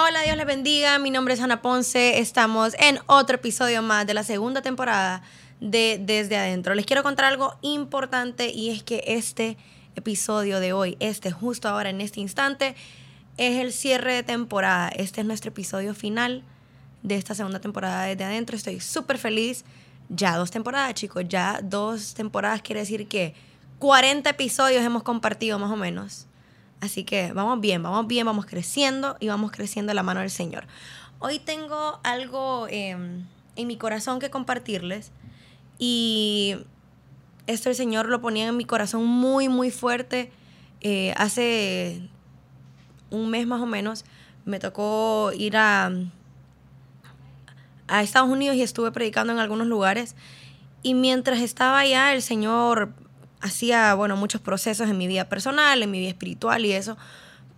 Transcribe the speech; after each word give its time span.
Hola, 0.00 0.22
Dios 0.22 0.36
les 0.36 0.46
bendiga. 0.46 0.96
Mi 1.00 1.10
nombre 1.10 1.34
es 1.34 1.40
Ana 1.40 1.60
Ponce. 1.60 2.20
Estamos 2.20 2.74
en 2.78 3.00
otro 3.06 3.34
episodio 3.34 3.82
más 3.82 4.06
de 4.06 4.14
la 4.14 4.22
segunda 4.22 4.62
temporada 4.62 5.22
de 5.58 6.00
Desde 6.00 6.36
Adentro. 6.36 6.76
Les 6.76 6.86
quiero 6.86 7.02
contar 7.02 7.24
algo 7.24 7.56
importante 7.62 8.48
y 8.48 8.70
es 8.70 8.84
que 8.84 9.02
este 9.08 9.56
episodio 9.96 10.60
de 10.60 10.72
hoy, 10.72 10.96
este 11.00 11.32
justo 11.32 11.68
ahora 11.68 11.90
en 11.90 12.00
este 12.00 12.20
instante, 12.20 12.76
es 13.38 13.56
el 13.56 13.72
cierre 13.72 14.14
de 14.14 14.22
temporada. 14.22 14.88
Este 14.88 15.22
es 15.22 15.26
nuestro 15.26 15.50
episodio 15.50 15.96
final 15.96 16.44
de 17.02 17.16
esta 17.16 17.34
segunda 17.34 17.58
temporada 17.58 18.04
de 18.04 18.10
Desde 18.10 18.24
Adentro. 18.24 18.54
Estoy 18.54 18.78
súper 18.78 19.18
feliz. 19.18 19.64
Ya 20.10 20.36
dos 20.36 20.52
temporadas, 20.52 20.94
chicos. 20.94 21.24
Ya 21.26 21.58
dos 21.60 22.14
temporadas 22.14 22.62
quiere 22.62 22.82
decir 22.82 23.08
que 23.08 23.34
40 23.80 24.30
episodios 24.30 24.84
hemos 24.84 25.02
compartido 25.02 25.58
más 25.58 25.72
o 25.72 25.76
menos. 25.76 26.27
Así 26.80 27.04
que 27.04 27.32
vamos 27.32 27.60
bien, 27.60 27.82
vamos 27.82 28.06
bien, 28.06 28.24
vamos 28.24 28.46
creciendo 28.46 29.16
y 29.18 29.28
vamos 29.28 29.50
creciendo 29.50 29.92
la 29.94 30.02
mano 30.02 30.20
del 30.20 30.30
Señor. 30.30 30.64
Hoy 31.18 31.40
tengo 31.40 31.98
algo 32.04 32.68
em, 32.70 33.26
en 33.56 33.66
mi 33.66 33.76
corazón 33.76 34.20
que 34.20 34.30
compartirles 34.30 35.10
y 35.78 36.56
esto 37.48 37.68
el 37.68 37.74
Señor 37.74 38.08
lo 38.08 38.20
ponía 38.20 38.46
en 38.46 38.56
mi 38.56 38.64
corazón 38.64 39.06
muy, 39.06 39.48
muy 39.48 39.70
fuerte. 39.70 40.30
Eh, 40.80 41.12
hace 41.16 42.08
un 43.10 43.30
mes 43.30 43.46
más 43.46 43.60
o 43.60 43.66
menos 43.66 44.04
me 44.44 44.60
tocó 44.60 45.32
ir 45.36 45.56
a, 45.56 45.90
a 47.88 48.02
Estados 48.02 48.30
Unidos 48.30 48.56
y 48.56 48.62
estuve 48.62 48.92
predicando 48.92 49.32
en 49.32 49.40
algunos 49.40 49.66
lugares. 49.66 50.14
Y 50.84 50.94
mientras 50.94 51.40
estaba 51.40 51.80
allá, 51.80 52.12
el 52.12 52.22
Señor 52.22 52.92
hacía, 53.40 53.94
bueno, 53.94 54.16
muchos 54.16 54.40
procesos 54.40 54.88
en 54.88 54.98
mi 54.98 55.06
vida 55.06 55.28
personal, 55.28 55.82
en 55.82 55.90
mi 55.90 55.98
vida 56.00 56.08
espiritual 56.08 56.64
y 56.64 56.72
eso, 56.72 56.96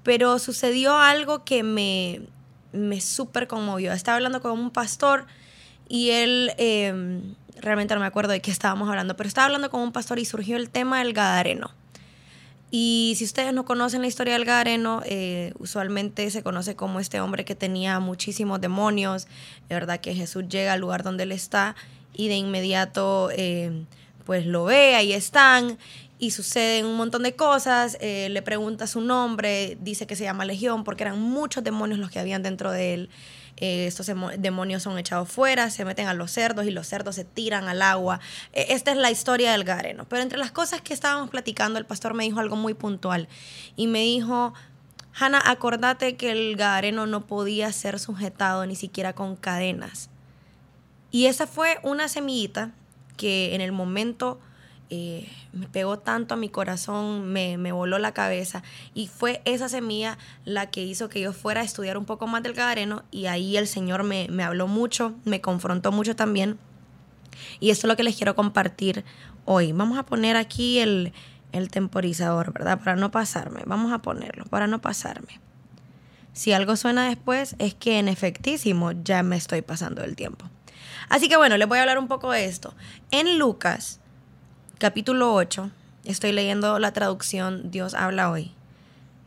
pero 0.02 0.38
sucedió 0.38 0.98
algo 0.98 1.44
que 1.44 1.62
me, 1.62 2.22
me 2.72 3.00
súper 3.00 3.46
conmovió. 3.46 3.92
Estaba 3.92 4.16
hablando 4.16 4.40
con 4.40 4.52
un 4.52 4.70
pastor 4.70 5.26
y 5.88 6.10
él, 6.10 6.52
em, 6.58 7.34
realmente 7.60 7.94
no 7.94 8.00
me 8.00 8.06
acuerdo 8.06 8.32
de 8.32 8.40
qué 8.40 8.50
estábamos 8.50 8.88
hablando, 8.88 9.16
pero 9.16 9.28
estaba 9.28 9.46
hablando 9.46 9.70
con 9.70 9.80
un 9.80 9.92
pastor 9.92 10.18
y 10.18 10.24
surgió 10.24 10.56
el 10.56 10.70
tema 10.70 10.98
del 10.98 11.12
Gadareno. 11.12 11.70
Y 12.72 13.14
si 13.16 13.24
ustedes 13.24 13.52
no 13.52 13.64
conocen 13.64 14.00
la 14.00 14.06
historia 14.06 14.34
del 14.34 14.44
Gadareno, 14.44 15.02
eh, 15.04 15.52
usualmente 15.58 16.30
se 16.30 16.44
conoce 16.44 16.76
como 16.76 17.00
este 17.00 17.20
hombre 17.20 17.44
que 17.44 17.56
tenía 17.56 17.98
muchísimos 17.98 18.60
demonios, 18.60 19.26
de 19.68 19.74
verdad 19.74 19.98
que 19.98 20.14
Jesús 20.14 20.44
llega 20.48 20.74
al 20.74 20.80
lugar 20.80 21.02
donde 21.02 21.24
él 21.24 21.32
está 21.32 21.74
y 22.14 22.28
de 22.28 22.36
inmediato... 22.36 23.30
Eh, 23.32 23.84
pues 24.24 24.46
lo 24.46 24.64
ve, 24.64 24.94
ahí 24.94 25.12
están 25.12 25.78
y 26.20 26.32
suceden 26.32 26.84
un 26.84 26.96
montón 26.96 27.22
de 27.22 27.34
cosas, 27.34 27.96
eh, 28.00 28.28
le 28.30 28.42
pregunta 28.42 28.86
su 28.86 29.00
nombre, 29.00 29.78
dice 29.80 30.06
que 30.06 30.16
se 30.16 30.24
llama 30.24 30.44
Legión 30.44 30.84
porque 30.84 31.02
eran 31.04 31.18
muchos 31.18 31.64
demonios 31.64 31.98
los 31.98 32.10
que 32.10 32.18
habían 32.18 32.42
dentro 32.42 32.70
de 32.70 32.94
él. 32.94 33.10
Eh, 33.56 33.86
estos 33.86 34.10
demonios 34.38 34.82
son 34.82 34.98
echados 34.98 35.28
fuera, 35.28 35.70
se 35.70 35.84
meten 35.84 36.08
a 36.08 36.14
los 36.14 36.30
cerdos 36.30 36.66
y 36.66 36.70
los 36.70 36.86
cerdos 36.86 37.14
se 37.14 37.24
tiran 37.24 37.68
al 37.68 37.82
agua. 37.82 38.20
E, 38.52 38.66
esta 38.74 38.90
es 38.90 38.98
la 38.98 39.10
historia 39.10 39.52
del 39.52 39.64
Gareno. 39.64 40.06
Pero 40.08 40.22
entre 40.22 40.38
las 40.38 40.50
cosas 40.50 40.82
que 40.82 40.94
estábamos 40.94 41.30
platicando, 41.30 41.78
el 41.78 41.86
pastor 41.86 42.14
me 42.14 42.24
dijo 42.24 42.40
algo 42.40 42.56
muy 42.56 42.74
puntual 42.74 43.28
y 43.76 43.86
me 43.86 44.00
dijo, 44.00 44.52
Hanna, 45.14 45.42
acordate 45.44 46.16
que 46.16 46.30
el 46.30 46.56
Gareno 46.56 47.06
no 47.06 47.26
podía 47.26 47.72
ser 47.72 47.98
sujetado 47.98 48.66
ni 48.66 48.76
siquiera 48.76 49.14
con 49.14 49.36
cadenas. 49.36 50.10
Y 51.10 51.26
esa 51.26 51.46
fue 51.46 51.78
una 51.82 52.08
semillita 52.08 52.72
que 53.20 53.54
en 53.54 53.60
el 53.60 53.70
momento 53.70 54.40
eh, 54.88 55.28
me 55.52 55.68
pegó 55.68 55.98
tanto 55.98 56.32
a 56.32 56.36
mi 56.38 56.48
corazón, 56.48 57.30
me, 57.30 57.70
voló 57.70 57.98
la 57.98 58.12
cabeza 58.12 58.62
y 58.94 59.08
fue 59.08 59.42
esa 59.44 59.68
semilla 59.68 60.16
la 60.46 60.70
que 60.70 60.82
hizo 60.82 61.10
que 61.10 61.20
yo 61.20 61.34
fuera 61.34 61.60
a 61.60 61.64
estudiar 61.64 61.98
un 61.98 62.06
poco 62.06 62.26
más 62.26 62.42
del 62.42 62.54
Gadareno 62.54 63.02
y 63.10 63.26
ahí 63.26 63.58
el 63.58 63.66
Señor 63.66 64.04
me, 64.04 64.26
habló 64.42 64.68
mucho, 64.68 65.12
me 65.26 65.42
confrontó 65.42 65.92
mucho 65.92 66.16
también 66.16 66.58
y 67.60 67.68
esto 67.68 67.86
es 67.86 67.88
lo 67.88 67.96
que 67.96 68.04
les 68.04 68.16
quiero 68.16 68.34
compartir 68.34 69.04
hoy. 69.44 69.72
Vamos 69.72 69.98
a 69.98 70.06
poner 70.06 70.38
aquí 70.38 70.78
el, 70.78 71.12
el 71.52 71.68
temporizador, 71.68 72.54
¿verdad? 72.54 72.78
Para 72.78 72.96
no 72.96 73.10
pasarme, 73.10 73.64
vamos 73.66 73.92
a 73.92 73.98
ponerlo, 73.98 74.46
para 74.46 74.66
no 74.66 74.80
pasarme. 74.80 75.40
Si 76.32 76.54
algo 76.54 76.74
suena 76.76 77.06
después 77.06 77.54
es 77.58 77.74
que 77.74 77.98
en 77.98 78.08
efectísimo 78.08 78.92
ya 78.92 79.22
me 79.22 79.36
estoy 79.36 79.60
pasando 79.60 80.02
el 80.04 80.16
tiempo. 80.16 80.46
Así 81.08 81.28
que 81.28 81.36
bueno, 81.36 81.56
les 81.56 81.68
voy 81.68 81.78
a 81.78 81.82
hablar 81.82 81.98
un 81.98 82.08
poco 82.08 82.30
de 82.30 82.44
esto. 82.44 82.74
En 83.10 83.38
Lucas, 83.38 84.00
capítulo 84.78 85.34
8, 85.34 85.70
estoy 86.04 86.32
leyendo 86.32 86.78
la 86.78 86.92
traducción 86.92 87.70
Dios 87.70 87.94
habla 87.94 88.30
hoy. 88.30 88.52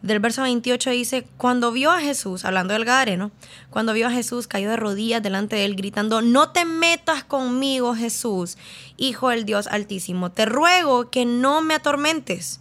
Del 0.04 0.20
verso 0.20 0.42
28 0.42 0.90
dice, 0.90 1.28
cuando 1.38 1.72
vio 1.72 1.90
a 1.90 2.02
Jesús, 2.02 2.44
hablando 2.44 2.74
del 2.74 2.84
Gadareno, 2.84 3.32
cuando 3.70 3.94
vio 3.94 4.08
a 4.08 4.12
Jesús, 4.12 4.48
cayó 4.48 4.70
de 4.70 4.76
rodillas 4.76 5.24
delante 5.24 5.56
de 5.56 5.64
él, 5.64 5.78
gritando, 5.78 6.22
no 6.22 6.50
te 6.50 6.66
metas 6.66 7.24
conmigo, 7.24 7.96
Jesús, 7.96 8.58
Hijo 8.98 9.30
del 9.30 9.46
Dios 9.46 9.68
Altísimo, 9.68 10.30
te 10.30 10.46
ruego 10.46 11.10
que 11.10 11.24
no 11.26 11.62
me 11.62 11.74
atormentes. 11.74 12.60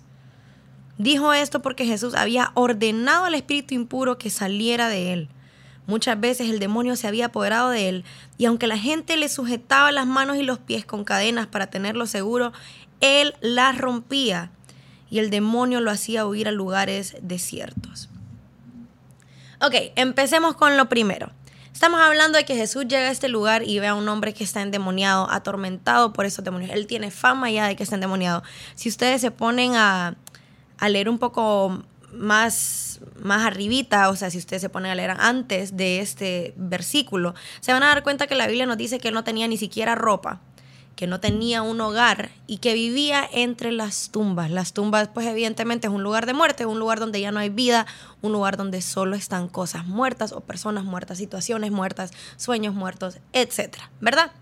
Dijo 0.99 1.33
esto 1.33 1.63
porque 1.63 1.85
Jesús 1.85 2.15
había 2.15 2.53
ordenado 2.55 3.25
al 3.25 3.35
espíritu 3.35 3.75
impuro 3.75 4.19
que 4.19 4.31
saliera 4.31 4.87
de 4.87 5.13
él. 5.13 5.29
Muchas 5.87 6.19
veces 6.21 6.49
el 6.49 6.59
demonio 6.59 6.95
se 6.97 7.09
había 7.09 7.27
apoderado 7.27 7.71
de 7.71 7.89
él 7.89 8.05
y 8.39 8.47
aunque 8.47 8.67
la 8.67 8.79
gente 8.79 9.17
le 9.17 9.29
sujetaba 9.29 9.91
las 9.91 10.07
manos 10.07 10.37
y 10.37 10.43
los 10.43 10.59
pies 10.59 10.85
con 10.85 11.05
cadenas 11.05 11.49
para 11.49 11.69
tenerlo 11.69 12.07
seguro, 12.07 12.53
él 13.01 13.35
las 13.41 13.77
rompía 13.77 14.51
y 15.11 15.19
el 15.19 15.29
demonio 15.29 15.81
lo 15.81 15.91
hacía 15.91 16.25
huir 16.25 16.49
a 16.49 16.53
lugares 16.53 17.17
desiertos. 17.21 18.09
Ok, 19.61 19.75
empecemos 19.97 20.57
con 20.57 20.77
lo 20.77 20.89
primero. 20.89 21.31
Estamos 21.73 22.01
hablando 22.01 22.39
de 22.39 22.45
que 22.45 22.55
Jesús 22.55 22.87
llega 22.87 23.09
a 23.09 23.11
este 23.11 23.29
lugar 23.29 23.63
y 23.63 23.79
ve 23.79 23.89
a 23.89 23.95
un 23.95 24.09
hombre 24.09 24.35
que 24.35 24.45
está 24.45 24.63
endemoniado, 24.63 25.29
atormentado 25.31 26.13
por 26.13 26.27
esos 26.27 26.45
demonios. 26.45 26.71
Él 26.71 26.87
tiene 26.87 27.11
fama 27.11 27.51
ya 27.51 27.67
de 27.67 27.77
que 27.77 27.83
está 27.83 27.97
endemoniado. 27.97 28.43
Si 28.75 28.89
ustedes 28.89 29.21
se 29.21 29.31
ponen 29.31 29.75
a, 29.75 30.15
a 30.79 30.89
leer 30.89 31.09
un 31.09 31.19
poco 31.19 31.83
más, 32.13 33.01
más 33.21 33.47
arribita, 33.47 34.09
o 34.09 34.17
sea, 34.17 34.31
si 34.31 34.39
ustedes 34.39 34.63
se 34.63 34.69
ponen 34.69 34.93
a 34.93 34.95
leer 34.95 35.11
antes 35.19 35.77
de 35.77 36.01
este 36.01 36.55
versículo, 36.57 37.35
se 37.61 37.73
van 37.73 37.83
a 37.83 37.89
dar 37.89 38.03
cuenta 38.03 38.27
que 38.27 38.35
la 38.35 38.47
Biblia 38.47 38.67
nos 38.67 38.77
dice 38.77 38.99
que 38.99 39.09
él 39.09 39.15
no 39.15 39.25
tenía 39.25 39.49
ni 39.49 39.57
siquiera 39.57 39.95
ropa, 39.95 40.41
que 40.97 41.07
no 41.07 41.21
tenía 41.21 41.63
un 41.63 41.81
hogar 41.81 42.31
y 42.47 42.59
que 42.59 42.75
vivía 42.75 43.29
entre 43.33 43.73
las 43.73 44.11
tumbas. 44.11 44.51
Las 44.51 44.73
tumbas, 44.73 45.09
pues 45.09 45.27
evidentemente 45.27 45.87
es 45.87 45.93
un 45.93 46.03
lugar 46.03 46.27
de 46.27 46.35
muerte, 46.35 46.67
un 46.67 46.79
lugar 46.79 47.01
donde 47.01 47.21
ya 47.21 47.33
no 47.33 47.41
hay 47.41 47.49
vida, 47.49 47.87
un 48.21 48.33
lugar 48.33 48.57
donde 48.57 48.83
solo 48.83 49.17
están 49.17 49.49
cosas 49.49 49.87
muertas 49.87 50.33
o 50.33 50.41
personas 50.41 50.85
muertas, 50.85 51.19
situaciones 51.19 51.71
muertas, 51.71 52.13
sueños 52.37 52.75
muertos, 52.75 53.19
etcétera, 53.33 53.91
¿verdad? 54.01 54.33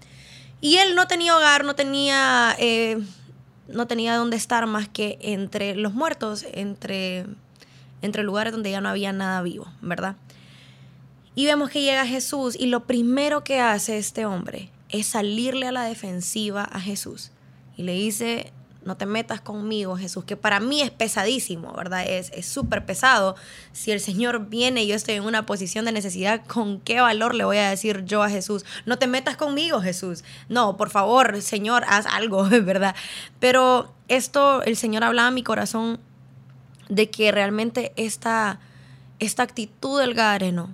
Y 0.60 0.76
él 0.76 0.94
no 0.94 1.06
tenía 1.06 1.36
hogar, 1.36 1.64
no 1.64 1.74
tenía, 1.74 2.54
eh, 2.58 2.98
no 3.68 3.86
tenía 3.86 4.16
dónde 4.16 4.36
estar 4.36 4.66
más 4.66 4.88
que 4.88 5.18
entre 5.22 5.76
los 5.76 5.94
muertos, 5.94 6.44
entre 6.52 7.26
entre 8.02 8.22
lugares 8.22 8.52
donde 8.52 8.70
ya 8.70 8.80
no 8.80 8.88
había 8.88 9.12
nada 9.12 9.42
vivo, 9.42 9.66
¿verdad? 9.80 10.16
Y 11.34 11.46
vemos 11.46 11.70
que 11.70 11.82
llega 11.82 12.06
Jesús 12.06 12.56
y 12.58 12.66
lo 12.66 12.84
primero 12.86 13.44
que 13.44 13.60
hace 13.60 13.98
este 13.98 14.26
hombre 14.26 14.70
es 14.88 15.06
salirle 15.06 15.68
a 15.68 15.72
la 15.72 15.84
defensiva 15.84 16.64
a 16.64 16.80
Jesús. 16.80 17.30
Y 17.76 17.84
le 17.84 17.92
dice, 17.92 18.52
no 18.84 18.96
te 18.96 19.06
metas 19.06 19.40
conmigo, 19.40 19.96
Jesús, 19.96 20.24
que 20.24 20.36
para 20.36 20.58
mí 20.58 20.82
es 20.82 20.90
pesadísimo, 20.90 21.72
¿verdad? 21.72 22.04
Es 22.06 22.46
súper 22.46 22.84
pesado. 22.84 23.36
Si 23.72 23.90
el 23.92 24.00
Señor 24.00 24.48
viene 24.48 24.82
y 24.82 24.88
yo 24.88 24.94
estoy 24.94 25.14
en 25.14 25.24
una 25.24 25.46
posición 25.46 25.84
de 25.84 25.92
necesidad, 25.92 26.44
¿con 26.46 26.80
qué 26.80 27.00
valor 27.00 27.34
le 27.34 27.44
voy 27.44 27.58
a 27.58 27.70
decir 27.70 28.04
yo 28.04 28.22
a 28.22 28.30
Jesús? 28.30 28.64
No 28.86 28.98
te 28.98 29.06
metas 29.06 29.36
conmigo, 29.36 29.80
Jesús. 29.80 30.24
No, 30.48 30.76
por 30.76 30.90
favor, 30.90 31.40
Señor, 31.42 31.84
haz 31.88 32.06
algo, 32.06 32.44
¿verdad? 32.48 32.94
Pero 33.38 33.92
esto 34.08 34.62
el 34.62 34.76
Señor 34.76 35.04
hablaba 35.04 35.28
a 35.28 35.32
mi 35.32 35.42
corazón 35.42 36.00
de 36.90 37.08
que 37.08 37.32
realmente 37.32 37.92
esta, 37.96 38.58
esta 39.18 39.42
actitud 39.42 39.98
del 40.00 40.12
Gadareno 40.12 40.68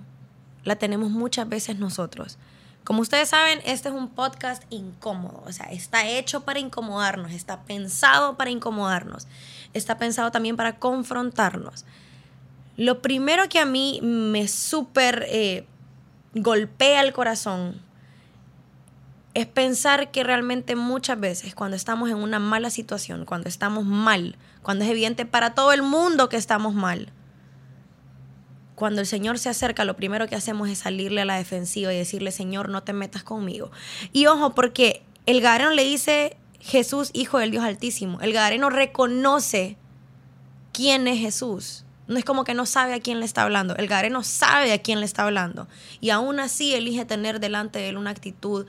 la 0.65 0.75
tenemos 0.75 1.11
muchas 1.11 1.47
veces 1.47 1.77
nosotros. 1.77 2.37
Como 2.83 3.01
ustedes 3.01 3.29
saben, 3.29 3.59
este 3.65 3.89
es 3.89 3.95
un 3.95 4.09
podcast 4.09 4.63
incómodo, 4.69 5.43
o 5.45 5.51
sea, 5.51 5.67
está 5.67 6.07
hecho 6.07 6.41
para 6.41 6.59
incomodarnos, 6.59 7.31
está 7.31 7.63
pensado 7.63 8.35
para 8.35 8.49
incomodarnos, 8.49 9.27
está 9.73 9.97
pensado 9.97 10.31
también 10.31 10.55
para 10.55 10.79
confrontarnos. 10.79 11.85
Lo 12.77 13.01
primero 13.01 13.49
que 13.49 13.59
a 13.59 13.65
mí 13.65 13.99
me 14.01 14.47
súper 14.47 15.25
eh, 15.27 15.65
golpea 16.33 17.01
el 17.01 17.13
corazón 17.13 17.81
es 19.37 19.45
pensar 19.45 20.09
que 20.09 20.23
realmente 20.23 20.75
muchas 20.75 21.19
veces 21.19 21.53
cuando 21.53 21.77
estamos 21.77 22.09
en 22.09 22.15
una 22.15 22.39
mala 22.39 22.71
situación, 22.71 23.23
cuando 23.23 23.47
estamos 23.47 23.85
mal, 23.85 24.35
cuando 24.63 24.83
es 24.83 24.89
evidente 24.89 25.27
para 25.27 25.53
todo 25.53 25.73
el 25.73 25.83
mundo 25.83 26.27
que 26.27 26.37
estamos 26.37 26.73
mal, 26.73 27.13
cuando 28.73 29.01
el 29.01 29.05
Señor 29.05 29.37
se 29.37 29.49
acerca, 29.49 29.85
lo 29.85 29.95
primero 29.95 30.25
que 30.25 30.33
hacemos 30.33 30.69
es 30.69 30.79
salirle 30.79 31.21
a 31.21 31.25
la 31.25 31.37
defensiva 31.37 31.93
y 31.93 31.97
decirle, 31.97 32.31
Señor, 32.31 32.69
no 32.69 32.81
te 32.81 32.93
metas 32.93 33.21
conmigo. 33.21 33.69
Y 34.11 34.25
ojo, 34.25 34.55
porque 34.55 35.03
el 35.27 35.39
Gadareno 35.39 35.69
le 35.69 35.83
dice 35.83 36.35
Jesús, 36.59 37.11
Hijo 37.13 37.37
del 37.37 37.51
Dios 37.51 37.63
Altísimo. 37.63 38.19
El 38.21 38.33
Gadareno 38.33 38.71
reconoce 38.71 39.77
quién 40.73 41.07
es 41.07 41.19
Jesús. 41.19 41.85
No 42.07 42.17
es 42.17 42.25
como 42.25 42.43
que 42.43 42.55
no 42.55 42.65
sabe 42.65 42.95
a 42.95 43.01
quién 43.01 43.19
le 43.19 43.25
está 43.27 43.43
hablando. 43.43 43.75
El 43.75 43.85
Gadareno 43.85 44.23
sabe 44.23 44.73
a 44.73 44.81
quién 44.81 44.99
le 44.99 45.05
está 45.05 45.25
hablando. 45.25 45.67
Y 46.01 46.09
aún 46.09 46.39
así 46.39 46.73
elige 46.73 47.05
tener 47.05 47.39
delante 47.39 47.77
de 47.77 47.89
él 47.89 47.97
una 47.97 48.09
actitud 48.09 48.65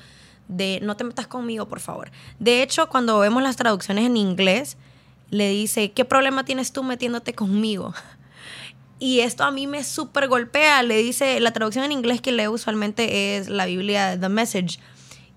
de 0.48 0.80
no 0.82 0.96
te 0.96 1.04
metas 1.04 1.26
conmigo, 1.26 1.68
por 1.68 1.80
favor. 1.80 2.10
De 2.38 2.62
hecho, 2.62 2.88
cuando 2.88 3.18
vemos 3.18 3.42
las 3.42 3.56
traducciones 3.56 4.06
en 4.06 4.16
inglés, 4.16 4.76
le 5.30 5.50
dice, 5.50 5.92
¿qué 5.92 6.04
problema 6.04 6.44
tienes 6.44 6.72
tú 6.72 6.82
metiéndote 6.82 7.34
conmigo? 7.34 7.94
Y 9.00 9.20
esto 9.20 9.44
a 9.44 9.52
mí 9.52 9.68
me 9.68 9.84
súper 9.84 10.26
golpea. 10.26 10.82
Le 10.82 10.96
dice, 10.96 11.38
la 11.38 11.52
traducción 11.52 11.84
en 11.84 11.92
inglés 11.92 12.20
que 12.20 12.32
leo 12.32 12.50
usualmente 12.50 13.36
es 13.36 13.48
la 13.48 13.66
Biblia, 13.66 14.18
The 14.18 14.28
Message. 14.28 14.80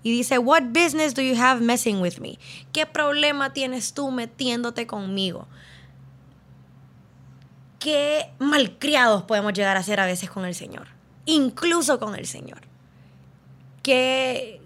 Y 0.02 0.10
dice, 0.10 0.38
What 0.38 0.72
business 0.72 1.14
do 1.14 1.22
you 1.22 1.40
have 1.40 1.60
messing 1.60 2.00
with 2.00 2.18
me? 2.18 2.38
¿Qué 2.72 2.86
problema 2.86 3.52
tienes 3.52 3.94
tú 3.94 4.10
metiéndote 4.10 4.86
conmigo? 4.86 5.46
Qué 7.78 8.30
malcriados 8.38 9.22
podemos 9.22 9.52
llegar 9.52 9.76
a 9.76 9.82
ser 9.82 10.00
a 10.00 10.06
veces 10.06 10.30
con 10.30 10.44
el 10.44 10.54
Señor. 10.54 10.88
Incluso 11.26 12.00
con 12.00 12.16
el 12.16 12.26
Señor. 12.26 12.62
¿Qué, 13.82 14.60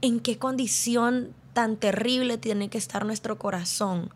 ¿En 0.00 0.20
qué 0.20 0.38
condición 0.38 1.34
tan 1.52 1.76
terrible 1.76 2.38
tiene 2.38 2.68
que 2.68 2.78
estar 2.78 3.04
nuestro 3.04 3.38
corazón 3.38 4.10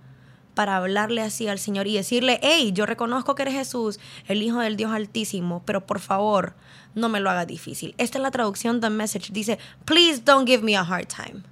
para 0.55 0.76
hablarle 0.76 1.23
así 1.23 1.49
al 1.49 1.58
Señor 1.58 1.87
y 1.87 1.94
decirle, 1.94 2.38
hey, 2.43 2.73
yo 2.73 2.87
reconozco 2.87 3.34
que 3.34 3.43
eres 3.43 3.55
Jesús, 3.55 3.99
el 4.29 4.43
Hijo 4.43 4.61
del 4.61 4.76
Dios 4.76 4.93
Altísimo, 4.93 5.62
pero 5.64 5.87
por 5.87 5.99
favor, 5.99 6.55
no 6.94 7.08
me 7.08 7.20
lo 7.20 7.31
hagas 7.31 7.46
difícil. 7.46 7.94
Esta 7.99 8.19
es 8.19 8.23
la 8.23 8.31
traducción 8.31 8.81
de 8.81 8.90
Message. 8.90 9.32
Dice, 9.32 9.58
please 9.84 10.23
don't 10.25 10.46
give 10.46 10.62
me 10.62 10.76
a 10.76 10.82
hard 10.82 11.08
time. 11.08 11.43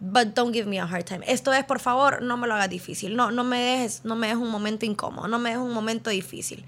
But 0.00 0.34
don't 0.34 0.54
give 0.54 0.66
me 0.66 0.78
a 0.78 0.84
hard 0.84 1.04
time. 1.04 1.24
Esto 1.26 1.52
es, 1.52 1.64
por 1.64 1.80
favor, 1.80 2.22
no 2.22 2.36
me 2.36 2.46
lo 2.46 2.54
hagas 2.54 2.70
difícil. 2.70 3.16
No, 3.16 3.30
no 3.30 3.42
me 3.42 3.58
dejes, 3.58 4.04
no 4.04 4.16
me 4.16 4.28
dejes 4.28 4.42
un 4.42 4.50
momento 4.50 4.86
incómodo, 4.86 5.28
no 5.28 5.38
me 5.38 5.50
dejes 5.50 5.64
un 5.64 5.72
momento 5.72 6.10
difícil. 6.10 6.64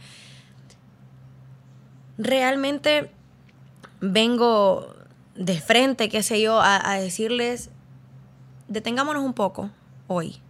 Realmente 2.19 3.11
vengo 4.01 4.95
de 5.37 5.61
frente, 5.61 6.09
qué 6.09 6.23
sé 6.23 6.41
yo, 6.41 6.61
a, 6.61 6.95
decirles, 6.99 7.71
detengámonos 8.69 9.23
un 9.23 9.35
poco 9.35 9.71
hoy 10.07 10.41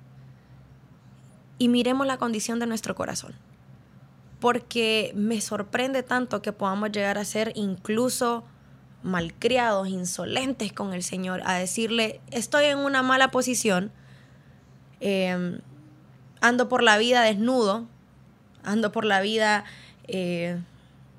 y 1.59 1.69
miremos 1.69 2.07
la 2.07 2.19
condición 2.19 2.59
de 2.59 2.67
nuestro 2.67 2.95
corazón. 2.95 3.35
Porque 4.41 5.13
me 5.15 5.41
sorprende 5.41 6.03
tanto 6.03 6.43
que 6.43 6.53
podamos 6.53 6.93
llegar 6.93 7.19
a 7.19 7.25
ser 7.25 7.53
incluso 7.55 8.45
malcriados, 9.03 9.89
insolentes 9.89 10.73
con 10.73 10.93
el 10.93 11.03
Señor, 11.03 11.43
a 11.45 11.55
decirle, 11.55 12.21
estoy 12.31 12.67
en 12.67 12.79
una 12.79 13.03
mala 13.03 13.31
posición, 13.31 13.91
em, 15.01 15.61
ando 16.41 16.69
por 16.69 16.83
la 16.83 16.99
vida 16.99 17.23
desnudo, 17.23 17.87
ando 18.63 18.93
por 18.93 19.05
la 19.05 19.21
vida... 19.21 19.65
Eh, 20.09 20.61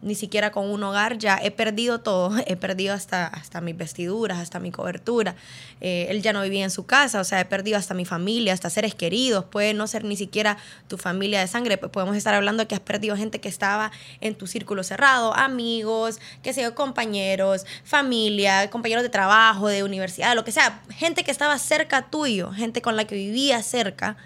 ni 0.01 0.15
siquiera 0.15 0.51
con 0.51 0.69
un 0.69 0.83
hogar, 0.83 1.17
ya 1.17 1.39
he 1.41 1.51
perdido 1.51 1.99
todo, 1.99 2.31
he 2.45 2.55
perdido 2.55 2.94
hasta, 2.94 3.27
hasta 3.27 3.61
mis 3.61 3.75
vestiduras, 3.75 4.38
hasta 4.39 4.59
mi 4.59 4.71
cobertura, 4.71 5.35
eh, 5.81 6.07
él 6.09 6.21
ya 6.21 6.33
no 6.33 6.41
vivía 6.41 6.63
en 6.63 6.71
su 6.71 6.85
casa, 6.85 7.19
o 7.19 7.23
sea, 7.23 7.39
he 7.39 7.45
perdido 7.45 7.77
hasta 7.77 7.94
mi 7.94 8.05
familia, 8.05 8.53
hasta 8.53 8.69
seres 8.69 8.95
queridos, 8.95 9.45
puede 9.45 9.73
no 9.73 9.88
ser 9.88 10.03
ni 10.03 10.15
siquiera 10.15 10.57
tu 10.88 10.97
familia 10.97 11.39
de 11.39 11.47
sangre, 11.47 11.77
pues 11.77 11.91
podemos 11.91 12.15
estar 12.15 12.33
hablando 12.33 12.63
de 12.63 12.67
que 12.67 12.75
has 12.75 12.81
perdido 12.81 13.17
gente 13.17 13.39
que 13.39 13.49
estaba 13.49 13.91
en 14.21 14.35
tu 14.35 14.47
círculo 14.47 14.83
cerrado, 14.83 15.35
amigos, 15.35 16.19
qué 16.44 16.53
sé 16.53 16.61
yo, 16.61 16.75
compañeros, 16.75 17.65
familia, 17.83 18.69
compañeros 18.69 19.03
de 19.03 19.09
trabajo, 19.09 19.67
de 19.67 19.83
universidad, 19.83 20.35
lo 20.35 20.44
que 20.44 20.51
sea, 20.51 20.81
gente 20.89 21.23
que 21.23 21.31
estaba 21.31 21.57
cerca 21.57 22.09
tuyo, 22.09 22.51
gente 22.51 22.81
con 22.81 22.95
la 22.95 23.05
que 23.05 23.15
vivía 23.15 23.61
cerca, 23.63 24.17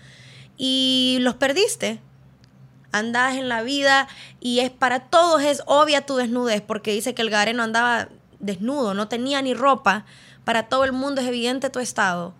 y 0.57 1.17
los 1.21 1.35
perdiste 1.35 1.99
andas 2.91 3.35
en 3.35 3.49
la 3.49 3.63
vida 3.63 4.07
y 4.39 4.59
es 4.59 4.69
para 4.69 4.99
todos 4.99 5.41
es 5.41 5.63
obvia 5.65 6.05
tu 6.05 6.15
desnudez, 6.15 6.61
porque 6.61 6.93
dice 6.93 7.13
que 7.13 7.21
el 7.21 7.29
gareno 7.29 7.63
andaba 7.63 8.09
desnudo, 8.39 8.93
no 8.93 9.07
tenía 9.07 9.41
ni 9.41 9.53
ropa. 9.53 10.05
Para 10.43 10.69
todo 10.69 10.83
el 10.83 10.91
mundo 10.91 11.21
es 11.21 11.27
evidente 11.27 11.69
tu 11.69 11.79
estado. 11.79 12.33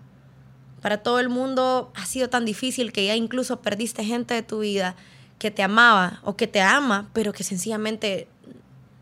Para 0.82 0.98
todo 1.04 1.20
el 1.20 1.30
mundo 1.30 1.92
ha 1.96 2.06
sido 2.06 2.30
tan 2.30 2.46
difícil 2.46 2.92
que 2.92 3.06
ya 3.06 3.16
incluso 3.16 3.62
perdiste 3.62 4.04
gente 4.04 4.34
de 4.34 4.42
tu 4.42 4.60
vida 4.60 4.96
que 5.38 5.52
te 5.52 5.64
amaba 5.64 6.20
o 6.24 6.36
que 6.36 6.48
te 6.48 6.62
ama, 6.62 7.10
pero 7.14 7.34
que 7.34 7.44
sencillamente 7.44 8.28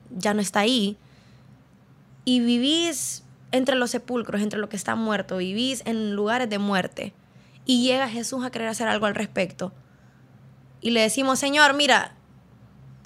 ya 0.10 0.34
no 0.34 0.42
está 0.42 0.62
ahí. 0.62 0.98
Y 2.26 2.42
vivís 2.42 3.24
entre 3.52 3.76
los 3.76 3.92
sepulcros, 3.92 4.42
entre 4.42 4.60
lo 4.60 4.70
que 4.70 4.76
está 4.76 4.96
muerto, 4.96 5.38
vivís 5.38 5.82
en 5.86 6.16
lugares 6.16 6.50
de 6.50 6.60
muerte. 6.60 7.14
Y 7.66 7.84
llega 7.84 8.10
Jesús 8.10 8.44
a 8.44 8.52
querer 8.52 8.68
hacer 8.68 8.88
algo 8.88 9.06
al 9.06 9.16
respecto 9.16 9.72
y 10.82 10.92
le 10.92 11.02
decimos, 11.02 11.40
Señor, 11.40 11.74
mira, 11.74 12.14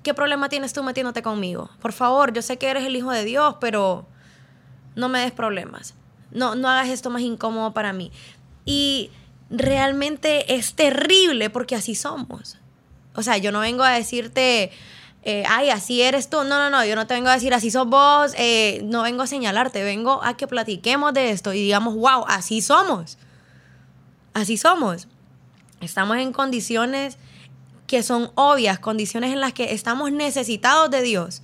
¿qué 0.03 0.13
problema 0.13 0.49
tienes 0.49 0.73
tú 0.73 0.83
metiéndote 0.83 1.21
conmigo? 1.21 1.69
Por 1.81 1.93
favor, 1.93 2.33
yo 2.33 2.41
sé 2.41 2.57
que 2.57 2.69
eres 2.69 2.85
el 2.85 2.95
Hijo 2.95 3.11
de 3.11 3.23
Dios, 3.23 3.55
pero 3.59 4.05
no 4.95 5.09
me 5.09 5.19
des 5.19 5.31
problemas. 5.31 5.95
No, 6.31 6.55
no 6.55 6.69
hagas 6.69 6.89
esto 6.89 7.09
más 7.09 7.21
incómodo 7.21 7.73
para 7.73 7.93
mí. 7.93 8.11
Y 8.65 9.11
realmente 9.49 10.55
es 10.55 10.73
terrible 10.73 11.49
porque 11.49 11.75
así 11.75 11.95
somos. 11.95 12.57
O 13.15 13.23
sea, 13.23 13.37
yo 13.37 13.51
no 13.51 13.59
vengo 13.59 13.83
a 13.83 13.91
decirte, 13.91 14.71
eh, 15.23 15.43
ay, 15.47 15.69
así 15.69 16.01
eres 16.01 16.29
tú. 16.29 16.37
No, 16.37 16.57
no, 16.57 16.69
no, 16.69 16.83
yo 16.85 16.95
no 16.95 17.07
te 17.07 17.13
vengo 17.13 17.29
a 17.29 17.33
decir, 17.33 17.53
así 17.53 17.71
sos 17.71 17.87
vos. 17.87 18.33
Eh, 18.37 18.81
no 18.83 19.03
vengo 19.03 19.23
a 19.23 19.27
señalarte, 19.27 19.83
vengo 19.83 20.23
a 20.23 20.35
que 20.35 20.47
platiquemos 20.47 21.13
de 21.13 21.31
esto 21.31 21.53
y 21.53 21.61
digamos, 21.61 21.95
wow, 21.95 22.25
así 22.27 22.61
somos. 22.61 23.17
Así 24.33 24.57
somos. 24.57 25.07
Estamos 25.81 26.17
en 26.17 26.33
condiciones 26.33 27.17
que 27.93 28.01
son 28.01 28.31
obvias, 28.33 28.79
condiciones 28.79 29.31
en 29.33 29.39
las 29.39 29.53
que 29.53 29.71
estamos 29.71 30.11
necesitados 30.11 30.89
de 30.89 31.03
Dios. 31.03 31.43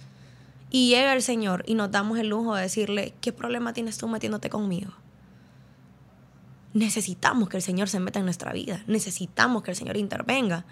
Y 0.71 0.89
llega 0.89 1.13
el 1.13 1.21
Señor 1.21 1.63
y 1.67 1.75
nos 1.75 1.91
damos 1.91 2.17
el 2.17 2.29
lujo 2.29 2.55
de 2.55 2.63
decirle, 2.63 3.13
¿qué 3.21 3.31
problema 3.31 3.71
tienes 3.71 3.99
tú 3.99 4.07
metiéndote 4.07 4.49
conmigo? 4.49 4.91
Necesitamos 6.73 7.49
que 7.49 7.57
el 7.57 7.61
Señor 7.61 7.87
se 7.87 7.99
meta 7.99 8.17
en 8.17 8.25
nuestra 8.25 8.51
vida, 8.51 8.83
necesitamos 8.87 9.61
que 9.61 9.69
el 9.69 9.77
Señor 9.77 9.95
intervenga. 9.95 10.65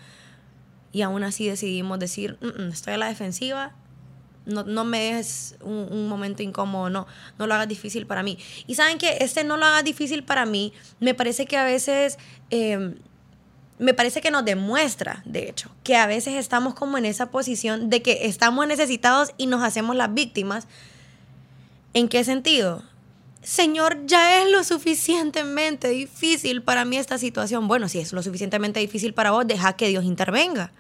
Y 0.91 1.03
aún 1.03 1.23
así 1.23 1.47
decidimos 1.47 1.99
decir, 1.99 2.39
estoy 2.71 2.95
a 2.95 2.97
la 2.97 3.07
defensiva, 3.07 3.75
no, 4.47 4.63
no 4.63 4.83
me 4.83 4.99
dejes 4.99 5.57
un, 5.61 6.09
momento 6.09 6.41
incómodo, 6.41 6.89
no, 6.89 7.05
no 7.37 7.45
lo 7.45 7.53
hagas 7.53 7.67
difícil 7.67 8.07
para 8.07 8.23
mí. 8.23 8.39
Y 8.65 8.73
saben 8.73 8.97
que 8.97 9.17
este 9.19 9.43
no 9.43 9.57
lo 9.57 9.67
hagas 9.67 9.83
difícil 9.83 10.23
para 10.23 10.47
mí, 10.47 10.73
me 10.99 11.13
parece 11.13 11.45
que 11.45 11.55
a 11.55 11.65
veces 11.65 12.17
em, 12.49 12.95
me 13.79 13.93
parece 13.93 14.21
que 14.21 14.31
nos 14.31 14.43
demuestra, 14.43 15.21
de 15.25 15.49
hecho, 15.49 15.69
que 15.83 15.95
a 15.95 16.07
veces 16.07 16.35
estamos 16.35 16.73
como 16.73 16.97
en 16.97 17.05
esa 17.05 17.29
posición 17.29 17.89
de 17.89 18.01
que 18.01 18.25
estamos 18.27 18.67
necesitados 18.67 19.33
y 19.37 19.47
nos 19.47 19.63
hacemos 19.63 19.95
las 19.95 20.13
víctimas. 20.13 20.67
¿En 21.93 22.07
qué 22.07 22.23
sentido? 22.23 22.83
Señor, 23.43 24.05
ya 24.05 24.41
es 24.41 24.51
lo 24.51 24.63
suficientemente 24.63 25.89
difícil 25.89 26.63
para 26.63 26.85
mí 26.85 26.97
esta 26.97 27.17
situación. 27.17 27.67
Bueno, 27.67 27.87
si 27.87 27.99
es 27.99 28.11
lo 28.13 28.23
suficientemente 28.23 28.79
difícil 28.79 29.13
para 29.13 29.31
vos, 29.31 29.47
deja 29.47 29.73
que 29.73 29.87
Dios 29.87 30.03
intervenga. 30.03 30.71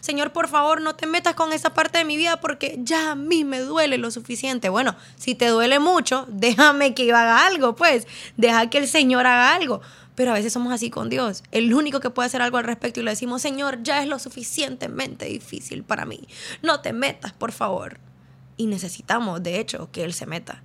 Señor, 0.00 0.32
por 0.32 0.48
favor, 0.48 0.80
no 0.80 0.94
te 0.94 1.06
metas 1.06 1.34
con 1.34 1.52
esa 1.52 1.72
parte 1.72 1.98
de 1.98 2.04
mi 2.04 2.16
vida 2.16 2.40
porque 2.40 2.76
ya 2.78 3.12
a 3.12 3.14
mí 3.14 3.42
me 3.44 3.60
duele 3.60 3.98
lo 3.98 4.10
suficiente. 4.10 4.68
Bueno, 4.68 4.96
si 5.16 5.34
te 5.34 5.48
duele 5.48 5.78
mucho, 5.78 6.26
déjame 6.28 6.94
que 6.94 7.06
yo 7.06 7.16
haga 7.16 7.46
algo, 7.46 7.74
pues. 7.74 8.06
Deja 8.36 8.68
que 8.68 8.78
el 8.78 8.88
Señor 8.88 9.26
haga 9.26 9.54
algo. 9.54 9.80
Pero 10.14 10.30
a 10.30 10.34
veces 10.34 10.52
somos 10.52 10.72
así 10.72 10.90
con 10.90 11.08
Dios. 11.08 11.42
El 11.50 11.74
único 11.74 12.00
que 12.00 12.10
puede 12.10 12.26
hacer 12.26 12.42
algo 12.42 12.58
al 12.58 12.64
respecto 12.64 13.00
y 13.00 13.02
le 13.02 13.10
decimos, 13.10 13.42
Señor, 13.42 13.82
ya 13.82 14.02
es 14.02 14.08
lo 14.08 14.18
suficientemente 14.18 15.26
difícil 15.26 15.82
para 15.82 16.04
mí. 16.04 16.28
No 16.62 16.80
te 16.80 16.92
metas, 16.92 17.32
por 17.32 17.52
favor. 17.52 17.98
Y 18.56 18.66
necesitamos, 18.66 19.42
de 19.42 19.58
hecho, 19.58 19.90
que 19.90 20.04
Él 20.04 20.14
se 20.14 20.26
meta. 20.26 20.62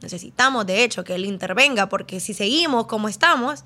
Necesitamos, 0.00 0.66
de 0.66 0.84
hecho, 0.84 1.04
que 1.04 1.14
Él 1.14 1.26
intervenga, 1.26 1.88
porque 1.88 2.20
si 2.20 2.32
seguimos 2.32 2.86
como 2.86 3.08
estamos, 3.08 3.64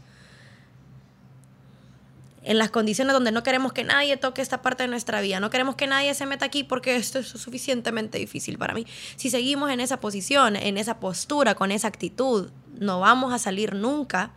en 2.45 2.59
las 2.59 2.71
condiciones 2.71 3.13
donde 3.13 3.31
no 3.31 3.43
queremos 3.43 3.73
que 3.73 3.85
nadie 3.85 4.17
toque 4.17 4.43
esta 4.43 4.63
parte 4.63 4.83
de 4.83 4.89
nuestra 4.89 5.21
vida, 5.21 5.39
no 5.39 5.51
queremos 5.51 5.77
que 5.77 5.87
nadie 5.87 6.13
se 6.15 6.27
meta 6.27 6.45
aquí 6.45 6.65
porque 6.65 6.97
esto 6.97 7.21
es 7.21 7.29
suficientemente 7.29 8.19
difícil 8.19 8.59
para 8.59 8.75
mí. 8.75 8.87
Si 9.15 9.31
seguimos 9.31 9.71
en 9.71 9.81
esa 9.81 10.01
posición, 10.01 10.57
en 10.57 10.77
esa 10.77 10.99
postura, 10.99 11.55
con 11.55 11.71
esa 11.71 11.89
actitud, 11.89 12.51
no 12.79 12.99
vamos 13.01 13.33
a 13.33 13.39
salir 13.39 13.75
nunca 13.75 14.33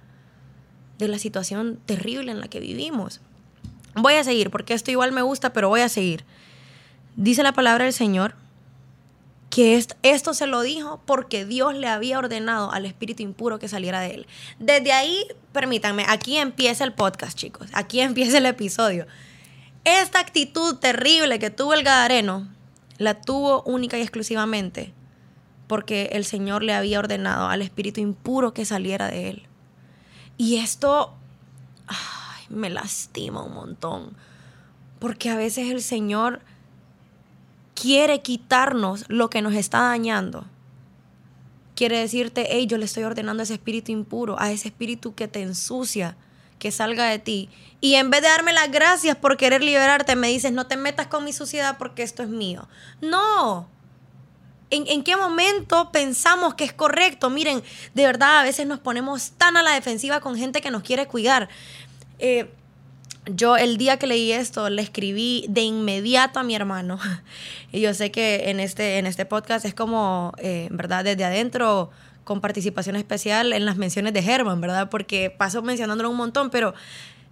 de 0.97 1.07
la 1.07 1.19
situación 1.19 1.79
terrible 1.85 2.31
en 2.31 2.39
la 2.39 2.47
que 2.47 2.59
vivimos. 2.59 3.21
Voy 3.95 4.13
a 4.15 4.23
seguir, 4.23 4.49
porque 4.49 4.73
esto 4.73 4.91
igual 4.91 5.11
me 5.11 5.21
gusta, 5.21 5.53
pero 5.53 5.69
voy 5.69 5.81
a 5.81 5.89
seguir. 5.89 6.25
Dice 7.15 7.43
la 7.43 7.53
palabra 7.53 7.85
del 7.85 7.93
Señor 7.93 8.35
que 9.49 9.77
esto, 10.03 10.33
se 10.33 10.47
lo 10.47 10.61
dijo 10.61 11.01
porque 11.05 11.45
Dios 11.45 11.75
le 11.75 11.87
había 11.87 12.19
ordenado 12.19 12.71
al 12.71 12.85
espíritu 12.85 13.23
impuro 13.23 13.57
que 13.57 13.69
saliera 13.69 14.01
de 14.01 14.15
él. 14.15 14.27
Desde 14.59 14.91
ahí, 14.91 15.25
permítanme, 15.53 16.03
aquí 16.09 16.37
empieza 16.37 16.83
el 16.83 16.91
podcast, 16.91 17.37
chicos. 17.37 17.69
Aquí 17.71 17.99
empieza 18.01 18.39
el 18.39 18.45
episodio. 18.47 19.07
Esta 19.85 20.19
actitud 20.19 20.75
terrible 20.75 21.39
que 21.39 21.51
tuvo 21.51 21.73
el 21.73 21.83
Gadareno, 21.83 22.49
la 22.97 23.21
tuvo 23.21 23.63
única 23.63 23.97
y 23.97 24.01
exclusivamente 24.01 24.93
porque 25.67 26.09
el 26.13 26.25
Señor 26.25 26.63
le 26.63 26.73
había 26.73 26.99
ordenado 26.99 27.47
al 27.47 27.61
espíritu 27.61 28.01
impuro 28.01 28.53
que 28.53 28.65
saliera 28.65 29.07
de 29.07 29.29
él. 29.29 29.47
Y 30.37 30.57
esto 30.57 31.13
me 32.49 32.69
lastima 32.69 33.43
un 33.43 33.53
montón. 33.53 34.15
Porque 34.99 35.29
a 35.29 35.35
veces 35.35 35.69
el 35.69 35.81
Señor 35.81 36.41
quiere 37.73 38.21
quitarnos 38.21 39.05
lo 39.07 39.29
que 39.29 39.41
nos 39.41 39.53
está 39.53 39.81
dañando. 39.81 40.45
Quiere 41.75 41.99
decirte, 41.99 42.47
hey, 42.49 42.67
yo 42.67 42.77
le 42.77 42.85
estoy 42.85 43.03
ordenando 43.03 43.41
a 43.41 43.43
ese 43.43 43.55
espíritu 43.55 43.91
impuro, 43.91 44.39
a 44.39 44.51
ese 44.51 44.69
espíritu 44.69 45.13
que 45.13 45.27
te 45.27 45.41
ensucia, 45.41 46.15
que 46.57 46.71
salga 46.71 47.05
de 47.05 47.19
ti. 47.19 47.49
Y 47.81 47.95
en 47.95 48.09
vez 48.09 48.21
de 48.21 48.29
darme 48.29 48.53
las 48.53 48.71
gracias 48.71 49.17
por 49.17 49.35
querer 49.35 49.61
liberarte, 49.61 50.15
me 50.15 50.29
dices, 50.29 50.53
no 50.53 50.67
te 50.67 50.77
metas 50.77 51.07
con 51.07 51.25
mi 51.25 51.33
suciedad 51.33 51.77
porque 51.77 52.03
esto 52.03 52.23
es 52.23 52.29
mío. 52.29 52.67
No. 53.01 53.67
¿En, 54.75 55.03
qué 55.03 55.15
momento 55.15 55.91
pensamos 55.91 56.53
que 56.55 56.63
es 56.63 56.73
correcto? 56.73 57.29
Miren, 57.29 57.63
de 57.93 58.05
verdad 58.05 58.39
a 58.39 58.43
veces 58.43 58.67
nos 58.67 58.79
ponemos 58.79 59.31
tan 59.31 59.57
a 59.57 59.63
la 59.63 59.71
defensiva 59.71 60.19
con 60.19 60.37
gente 60.37 60.61
que 60.61 60.71
nos 60.71 60.83
quiere 60.83 61.07
cuidar. 61.07 61.49
Eh, 62.19 62.49
yo 63.27 63.57
el 63.57 63.77
día 63.77 63.97
que 63.97 64.07
leí 64.07 64.31
esto 64.31 64.69
le 64.69 64.81
escribí 64.81 65.45
de 65.49 65.61
inmediato 65.61 66.39
a 66.39 66.43
mi 66.43 66.55
hermano. 66.55 66.99
Y 67.71 67.81
yo 67.81 67.93
sé 67.93 68.09
que 68.09 68.49
en 68.49 68.61
este, 68.61 68.99
en 68.99 69.05
este 69.05 69.25
podcast 69.25 69.65
es 69.65 69.73
como, 69.73 70.31
eh, 70.37 70.69
¿verdad? 70.71 71.03
Desde 71.03 71.25
adentro 71.25 71.89
con 72.23 72.39
participación 72.39 72.95
especial 72.95 73.51
en 73.51 73.65
las 73.65 73.75
menciones 73.75 74.13
de 74.13 74.19
Herman, 74.19 74.61
¿verdad? 74.61 74.89
Porque 74.89 75.29
paso 75.29 75.61
mencionándolo 75.61 76.09
un 76.09 76.15
montón, 76.15 76.49
pero 76.49 76.73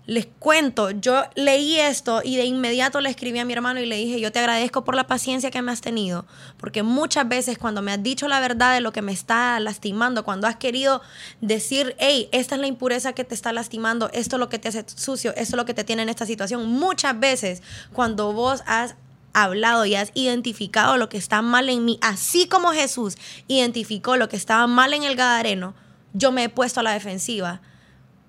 les 0.05 0.27
cuento, 0.39 0.91
yo 0.91 1.23
leí 1.35 1.79
esto 1.79 2.21
y 2.23 2.35
de 2.35 2.43
inmediato 2.43 2.99
le 2.99 3.09
escribí 3.09 3.39
a 3.39 3.45
mi 3.45 3.53
hermano 3.53 3.79
y 3.79 3.85
le 3.85 3.95
dije, 3.95 4.19
yo 4.19 4.33
te 4.33 4.39
agradezco 4.39 4.83
por 4.83 4.95
la 4.95 5.07
paciencia 5.07 5.49
que 5.49 5.61
me 5.61 5.71
has 5.71 5.79
tenido, 5.79 6.25
porque 6.57 6.83
muchas 6.83 7.27
veces 7.27 7.57
cuando 7.57 7.81
me 7.81 7.93
has 7.93 8.03
dicho 8.03 8.27
la 8.27 8.41
verdad 8.41 8.73
de 8.73 8.81
lo 8.81 8.91
que 8.91 9.01
me 9.01 9.13
está 9.13 9.57
lastimando, 9.61 10.25
cuando 10.25 10.47
has 10.47 10.57
querido 10.57 11.01
decir, 11.39 11.95
hey, 11.99 12.27
esta 12.33 12.55
es 12.55 12.61
la 12.61 12.67
impureza 12.67 13.13
que 13.13 13.23
te 13.23 13.33
está 13.33 13.53
lastimando, 13.53 14.09
esto 14.11 14.35
es 14.35 14.39
lo 14.41 14.49
que 14.49 14.59
te 14.59 14.67
hace 14.67 14.83
sucio, 14.87 15.31
esto 15.31 15.41
es 15.41 15.57
lo 15.57 15.65
que 15.65 15.73
te 15.73 15.85
tiene 15.85 16.01
en 16.01 16.09
esta 16.09 16.25
situación, 16.25 16.67
muchas 16.67 17.17
veces 17.17 17.61
cuando 17.93 18.33
vos 18.33 18.61
has 18.65 18.95
hablado 19.31 19.85
y 19.85 19.95
has 19.95 20.11
identificado 20.15 20.97
lo 20.97 21.07
que 21.07 21.17
está 21.17 21.41
mal 21.41 21.69
en 21.69 21.85
mí, 21.85 21.97
así 22.01 22.47
como 22.47 22.73
Jesús 22.73 23.15
identificó 23.47 24.17
lo 24.17 24.27
que 24.27 24.35
estaba 24.35 24.67
mal 24.67 24.93
en 24.93 25.03
el 25.03 25.15
Gadareno, 25.15 25.75
yo 26.11 26.33
me 26.33 26.43
he 26.43 26.49
puesto 26.49 26.81
a 26.81 26.83
la 26.83 26.91
defensiva 26.91 27.61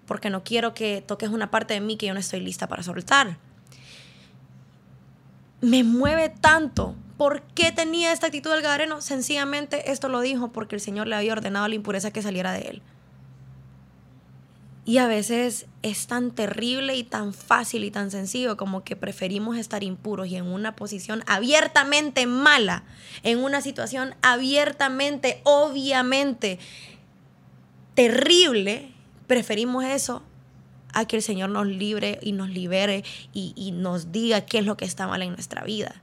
porque 0.06 0.30
no 0.30 0.44
quiero 0.44 0.74
que 0.74 1.02
toques 1.02 1.30
una 1.30 1.50
parte 1.50 1.74
de 1.74 1.80
mí 1.80 1.96
que 1.96 2.06
yo 2.06 2.14
no 2.14 2.20
estoy 2.20 2.40
lista 2.40 2.68
para 2.68 2.82
soltar. 2.82 3.38
Me 5.60 5.82
mueve 5.84 6.28
tanto. 6.28 6.94
¿Por 7.16 7.42
qué 7.42 7.72
tenía 7.72 8.12
esta 8.12 8.26
actitud 8.26 8.50
del 8.50 8.62
Gadareno? 8.62 9.00
Sencillamente 9.00 9.92
esto 9.92 10.08
lo 10.08 10.20
dijo 10.20 10.52
porque 10.52 10.74
el 10.74 10.80
Señor 10.80 11.06
le 11.06 11.16
había 11.16 11.32
ordenado 11.32 11.68
la 11.68 11.74
impureza 11.74 12.10
que 12.10 12.22
saliera 12.22 12.52
de 12.52 12.62
él. 12.62 12.82
Y 14.86 14.98
a 14.98 15.06
veces 15.06 15.66
es 15.82 16.06
tan 16.06 16.32
terrible 16.32 16.94
y 16.94 17.04
tan 17.04 17.32
fácil 17.32 17.84
y 17.84 17.90
tan 17.90 18.10
sencillo 18.10 18.58
como 18.58 18.84
que 18.84 18.96
preferimos 18.96 19.56
estar 19.56 19.82
impuros 19.82 20.26
y 20.26 20.36
en 20.36 20.44
una 20.44 20.76
posición 20.76 21.22
abiertamente 21.26 22.26
mala, 22.26 22.84
en 23.22 23.38
una 23.38 23.62
situación 23.62 24.14
abiertamente, 24.20 25.40
obviamente 25.44 26.58
terrible, 27.94 28.93
preferimos 29.26 29.84
eso 29.84 30.22
a 30.92 31.06
que 31.06 31.16
el 31.16 31.22
Señor 31.22 31.50
nos 31.50 31.66
libre 31.66 32.18
y 32.22 32.32
nos 32.32 32.50
libere 32.50 33.04
y, 33.32 33.52
y 33.56 33.72
nos 33.72 34.12
diga 34.12 34.42
qué 34.42 34.58
es 34.58 34.64
lo 34.64 34.76
que 34.76 34.84
está 34.84 35.06
mal 35.06 35.22
en 35.22 35.32
nuestra 35.32 35.64
vida. 35.64 36.02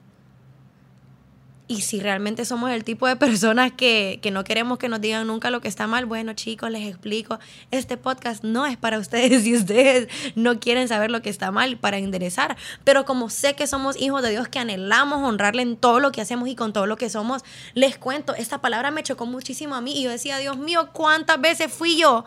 Y 1.72 1.84
si 1.84 2.02
realmente 2.02 2.44
somos 2.44 2.70
el 2.72 2.84
tipo 2.84 3.08
de 3.08 3.16
personas 3.16 3.72
que, 3.72 4.20
no 4.34 4.44
queremos 4.44 4.78
que 4.78 4.90
nos 4.90 5.00
digan 5.00 5.26
nunca 5.26 5.50
lo 5.52 5.62
que 5.62 5.70
está 5.70 5.88
mal, 5.88 6.06
bueno 6.06 6.34
chicos, 6.34 6.70
les 6.70 6.86
explico, 6.86 7.40
este 7.72 7.96
podcast 7.96 8.44
no 8.44 8.66
es 8.66 8.76
para 8.76 9.00
ustedes. 9.00 9.44
Si 9.44 9.56
ustedes 9.56 10.10
no 10.36 10.60
quieren 10.60 10.90
saber 10.90 11.12
lo 11.12 11.22
que 11.22 11.30
está 11.30 11.50
mal 11.50 11.78
para 11.78 11.98
enderezar, 11.98 12.58
pero 12.84 13.06
como 13.06 13.30
sé 13.30 13.56
que 13.56 13.68
somos 13.68 13.96
hijos 13.96 14.22
de 14.22 14.32
Dios, 14.32 14.50
que 14.50 14.60
anhelamos 14.60 15.26
honrarle 15.26 15.62
en 15.62 15.78
todo 15.78 16.02
lo 16.02 16.12
que 16.12 16.20
hacemos 16.20 16.50
y 16.50 16.58
con 16.58 16.74
todo 16.74 16.88
lo 16.88 16.98
que 16.98 17.10
somos, 17.10 17.42
les 17.74 17.98
cuento, 17.98 18.36
esta 18.36 18.60
palabra 18.60 18.92
me 18.92 19.02
chocó 19.02 19.26
muchísimo 19.26 19.74
a 19.74 19.80
mí 19.80 19.98
y 19.98 20.04
yo 20.04 20.10
decía, 20.10 20.40
Dios 20.40 20.58
mío, 20.58 20.90
¿cuántas 20.92 21.40
veces 21.40 21.72
fui 21.72 21.96
yo 21.96 22.26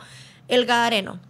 el 0.49 0.67
gadareno? 0.67 1.21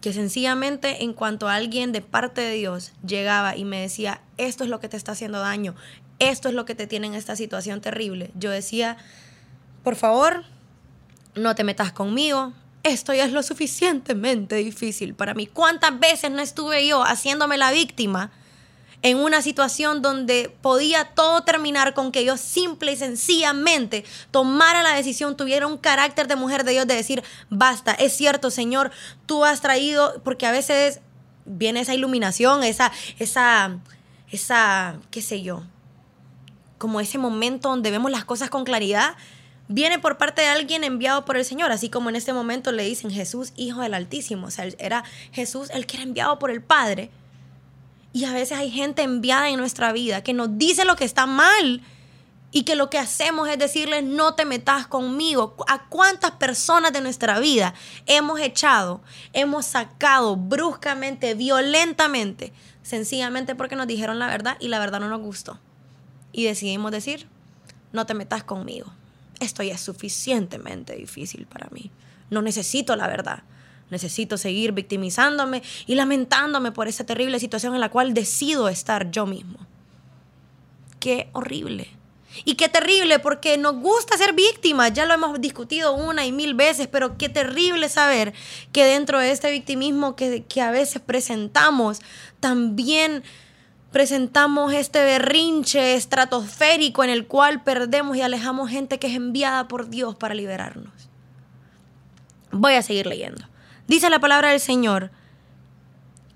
que 0.00 0.12
sencillamente 0.12 1.04
en 1.04 1.12
cuanto 1.12 1.48
alguien 1.48 1.92
de 1.92 2.00
parte 2.00 2.40
de 2.40 2.54
Dios 2.54 2.92
llegaba 3.06 3.56
y 3.56 3.64
me 3.64 3.80
decía, 3.80 4.22
esto 4.38 4.64
es 4.64 4.70
lo 4.70 4.80
que 4.80 4.88
te 4.88 4.96
está 4.96 5.12
haciendo 5.12 5.40
daño, 5.40 5.74
esto 6.18 6.48
es 6.48 6.54
lo 6.54 6.64
que 6.64 6.74
te 6.74 6.86
tiene 6.86 7.06
en 7.06 7.14
esta 7.14 7.36
situación 7.36 7.80
terrible. 7.80 8.30
Yo 8.34 8.50
decía, 8.50 8.96
por 9.82 9.96
favor, 9.96 10.44
no 11.34 11.54
te 11.54 11.64
metas 11.64 11.92
conmigo. 11.92 12.52
Esto 12.82 13.12
ya 13.12 13.24
es 13.24 13.32
lo 13.32 13.42
suficientemente 13.42 14.56
difícil 14.56 15.14
para 15.14 15.34
mí. 15.34 15.46
¿Cuántas 15.46 15.98
veces 15.98 16.30
no 16.30 16.40
estuve 16.40 16.86
yo 16.86 17.02
haciéndome 17.02 17.58
la 17.58 17.70
víctima 17.72 18.30
en 19.02 19.18
una 19.18 19.42
situación 19.42 20.02
donde 20.02 20.54
podía 20.60 21.06
todo 21.14 21.42
terminar 21.42 21.94
con 21.94 22.12
que 22.12 22.24
yo 22.24 22.36
simple 22.36 22.92
y 22.92 22.96
sencillamente 22.96 24.04
tomara 24.30 24.82
la 24.82 24.94
decisión, 24.94 25.36
tuviera 25.36 25.66
un 25.66 25.78
carácter 25.78 26.28
de 26.28 26.36
mujer 26.36 26.64
de 26.64 26.72
Dios 26.72 26.86
de 26.86 26.94
decir, 26.94 27.22
basta, 27.48 27.92
es 27.92 28.12
cierto, 28.14 28.50
Señor, 28.50 28.90
tú 29.26 29.44
has 29.44 29.60
traído, 29.60 30.20
porque 30.22 30.46
a 30.46 30.52
veces 30.52 31.00
viene 31.46 31.80
esa 31.80 31.94
iluminación, 31.94 32.62
esa, 32.62 32.92
esa, 33.18 33.78
esa, 34.30 34.98
qué 35.10 35.22
sé 35.22 35.42
yo, 35.42 35.62
como 36.76 37.00
ese 37.00 37.18
momento 37.18 37.70
donde 37.70 37.90
vemos 37.90 38.10
las 38.10 38.24
cosas 38.24 38.50
con 38.50 38.64
claridad, 38.64 39.16
viene 39.68 39.98
por 39.98 40.18
parte 40.18 40.42
de 40.42 40.48
alguien 40.48 40.84
enviado 40.84 41.24
por 41.24 41.36
el 41.36 41.44
Señor, 41.44 41.72
así 41.72 41.88
como 41.88 42.10
en 42.10 42.16
este 42.16 42.32
momento 42.32 42.72
le 42.72 42.82
dicen 42.82 43.10
Jesús, 43.10 43.52
Hijo 43.56 43.80
del 43.80 43.94
Altísimo, 43.94 44.48
o 44.48 44.50
sea, 44.50 44.66
era 44.78 45.04
Jesús 45.32 45.70
el 45.70 45.86
que 45.86 45.96
era 45.96 46.02
enviado 46.02 46.38
por 46.38 46.50
el 46.50 46.60
Padre. 46.60 47.10
Y 48.12 48.24
a 48.24 48.32
veces 48.32 48.58
hay 48.58 48.70
gente 48.70 49.02
enviada 49.02 49.48
en 49.48 49.58
nuestra 49.58 49.92
vida 49.92 50.22
que 50.22 50.32
nos 50.32 50.58
dice 50.58 50.84
lo 50.84 50.96
que 50.96 51.04
está 51.04 51.26
mal 51.26 51.82
y 52.52 52.64
que 52.64 52.74
lo 52.74 52.90
que 52.90 52.98
hacemos 52.98 53.48
es 53.48 53.58
decirles, 53.58 54.02
no 54.02 54.34
te 54.34 54.44
metas 54.44 54.86
conmigo. 54.86 55.56
¿A 55.68 55.88
cuántas 55.88 56.32
personas 56.32 56.92
de 56.92 57.00
nuestra 57.00 57.38
vida 57.38 57.74
hemos 58.06 58.40
echado, 58.40 59.00
hemos 59.32 59.66
sacado 59.66 60.34
bruscamente, 60.34 61.34
violentamente, 61.34 62.52
sencillamente 62.82 63.54
porque 63.54 63.76
nos 63.76 63.86
dijeron 63.86 64.18
la 64.18 64.26
verdad 64.26 64.56
y 64.58 64.68
la 64.68 64.80
verdad 64.80 65.00
no 65.00 65.08
nos 65.08 65.20
gustó? 65.20 65.60
y 66.32 66.44
decidimos 66.44 66.92
decir, 66.92 67.26
no 67.92 68.06
te 68.06 68.14
metas 68.14 68.44
conmigo. 68.44 68.92
Esto 69.40 69.62
ya 69.62 69.74
es 69.74 69.80
suficientemente 69.80 70.96
difícil 70.96 71.46
para 71.46 71.68
mí. 71.70 71.90
No 72.30 72.42
necesito 72.42 72.94
la 72.96 73.08
verdad. 73.08 73.42
Necesito 73.90 74.38
seguir 74.38 74.72
victimizándome 74.72 75.62
y 75.86 75.94
lamentándome 75.94 76.72
por 76.72 76.88
esa 76.88 77.04
terrible 77.04 77.40
situación 77.40 77.74
en 77.74 77.80
la 77.80 77.90
cual 77.90 78.14
decido 78.14 78.68
estar 78.68 79.10
yo 79.10 79.26
mismo. 79.26 79.58
Qué 81.00 81.28
horrible. 81.32 81.88
Y 82.44 82.54
qué 82.54 82.68
terrible 82.68 83.18
porque 83.18 83.58
nos 83.58 83.74
gusta 83.76 84.16
ser 84.16 84.32
víctimas, 84.34 84.92
ya 84.92 85.04
lo 85.04 85.14
hemos 85.14 85.40
discutido 85.40 85.94
una 85.94 86.24
y 86.24 86.32
mil 86.32 86.54
veces, 86.54 86.86
pero 86.86 87.18
qué 87.18 87.28
terrible 87.28 87.88
saber 87.88 88.32
que 88.72 88.84
dentro 88.84 89.18
de 89.18 89.32
este 89.32 89.50
victimismo 89.50 90.14
que, 90.14 90.44
que 90.44 90.60
a 90.60 90.70
veces 90.70 91.02
presentamos, 91.02 92.00
también 92.38 93.24
presentamos 93.90 94.72
este 94.72 95.04
berrinche 95.04 95.94
estratosférico 95.94 97.02
en 97.02 97.10
el 97.10 97.26
cual 97.26 97.64
perdemos 97.64 98.16
y 98.16 98.22
alejamos 98.22 98.70
gente 98.70 99.00
que 99.00 99.08
es 99.08 99.16
enviada 99.16 99.66
por 99.66 99.90
Dios 99.90 100.14
para 100.14 100.34
liberarnos. 100.34 100.92
Voy 102.52 102.74
a 102.74 102.82
seguir 102.82 103.06
leyendo. 103.06 103.49
Dice 103.90 104.08
la 104.08 104.20
palabra 104.20 104.50
del 104.50 104.60
Señor 104.60 105.10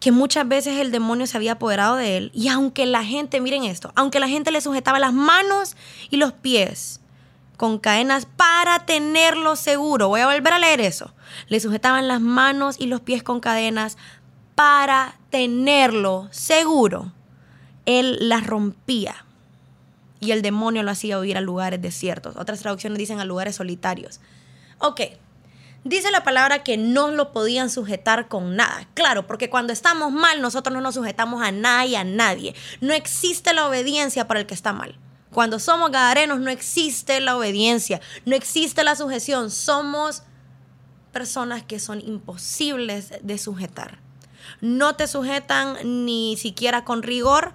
que 0.00 0.10
muchas 0.10 0.48
veces 0.48 0.80
el 0.80 0.90
demonio 0.90 1.28
se 1.28 1.36
había 1.36 1.52
apoderado 1.52 1.94
de 1.94 2.16
él 2.16 2.32
y 2.34 2.48
aunque 2.48 2.84
la 2.84 3.04
gente, 3.04 3.40
miren 3.40 3.62
esto, 3.62 3.92
aunque 3.94 4.18
la 4.18 4.26
gente 4.26 4.50
le 4.50 4.60
sujetaba 4.60 4.98
las 4.98 5.12
manos 5.12 5.76
y 6.10 6.16
los 6.16 6.32
pies 6.32 7.00
con 7.56 7.78
cadenas 7.78 8.26
para 8.26 8.84
tenerlo 8.86 9.54
seguro, 9.54 10.08
voy 10.08 10.22
a 10.22 10.26
volver 10.26 10.52
a 10.52 10.58
leer 10.58 10.80
eso, 10.80 11.14
le 11.46 11.60
sujetaban 11.60 12.08
las 12.08 12.20
manos 12.20 12.74
y 12.80 12.86
los 12.86 13.02
pies 13.02 13.22
con 13.22 13.38
cadenas 13.38 13.98
para 14.56 15.16
tenerlo 15.30 16.26
seguro 16.32 17.12
él 17.86 18.16
las 18.28 18.44
rompía 18.44 19.26
y 20.18 20.32
el 20.32 20.42
demonio 20.42 20.82
lo 20.82 20.90
hacía 20.90 21.20
huir 21.20 21.36
a 21.36 21.40
lugares 21.40 21.80
desiertos. 21.80 22.34
Otras 22.36 22.58
traducciones 22.58 22.98
dicen 22.98 23.20
a 23.20 23.24
lugares 23.24 23.54
solitarios. 23.54 24.18
Ok, 24.80 25.02
dice 25.84 26.10
la 26.10 26.24
palabra 26.24 26.62
que 26.62 26.76
no 26.76 27.08
lo 27.08 27.32
podían 27.32 27.70
sujetar 27.70 28.28
con 28.28 28.56
nada. 28.56 28.88
Claro, 28.94 29.26
porque 29.26 29.50
cuando 29.50 29.72
estamos 29.72 30.12
mal 30.12 30.40
nosotros 30.40 30.74
no 30.74 30.80
nos 30.80 30.94
sujetamos 30.94 31.42
a 31.42 31.52
nada 31.52 31.86
y 31.86 31.94
a 31.94 32.04
nadie. 32.04 32.54
No 32.80 32.92
existe 32.92 33.54
la 33.54 33.68
obediencia 33.68 34.26
para 34.26 34.40
el 34.40 34.46
que 34.46 34.54
está 34.54 34.72
mal. 34.72 34.98
Cuando 35.30 35.58
somos 35.58 35.90
gadarenos 35.90 36.40
no 36.40 36.50
existe 36.50 37.20
la 37.20 37.36
obediencia, 37.36 38.00
no 38.24 38.34
existe 38.36 38.84
la 38.84 38.96
sujeción. 38.96 39.50
Somos 39.50 40.22
personas 41.12 41.62
que 41.62 41.78
son 41.78 42.00
imposibles 42.00 43.12
de 43.22 43.38
sujetar 43.38 44.04
no 44.60 44.96
te 44.96 45.06
sujetan 45.06 45.76
ni 46.04 46.36
siquiera 46.36 46.84
con 46.84 47.02
rigor. 47.02 47.52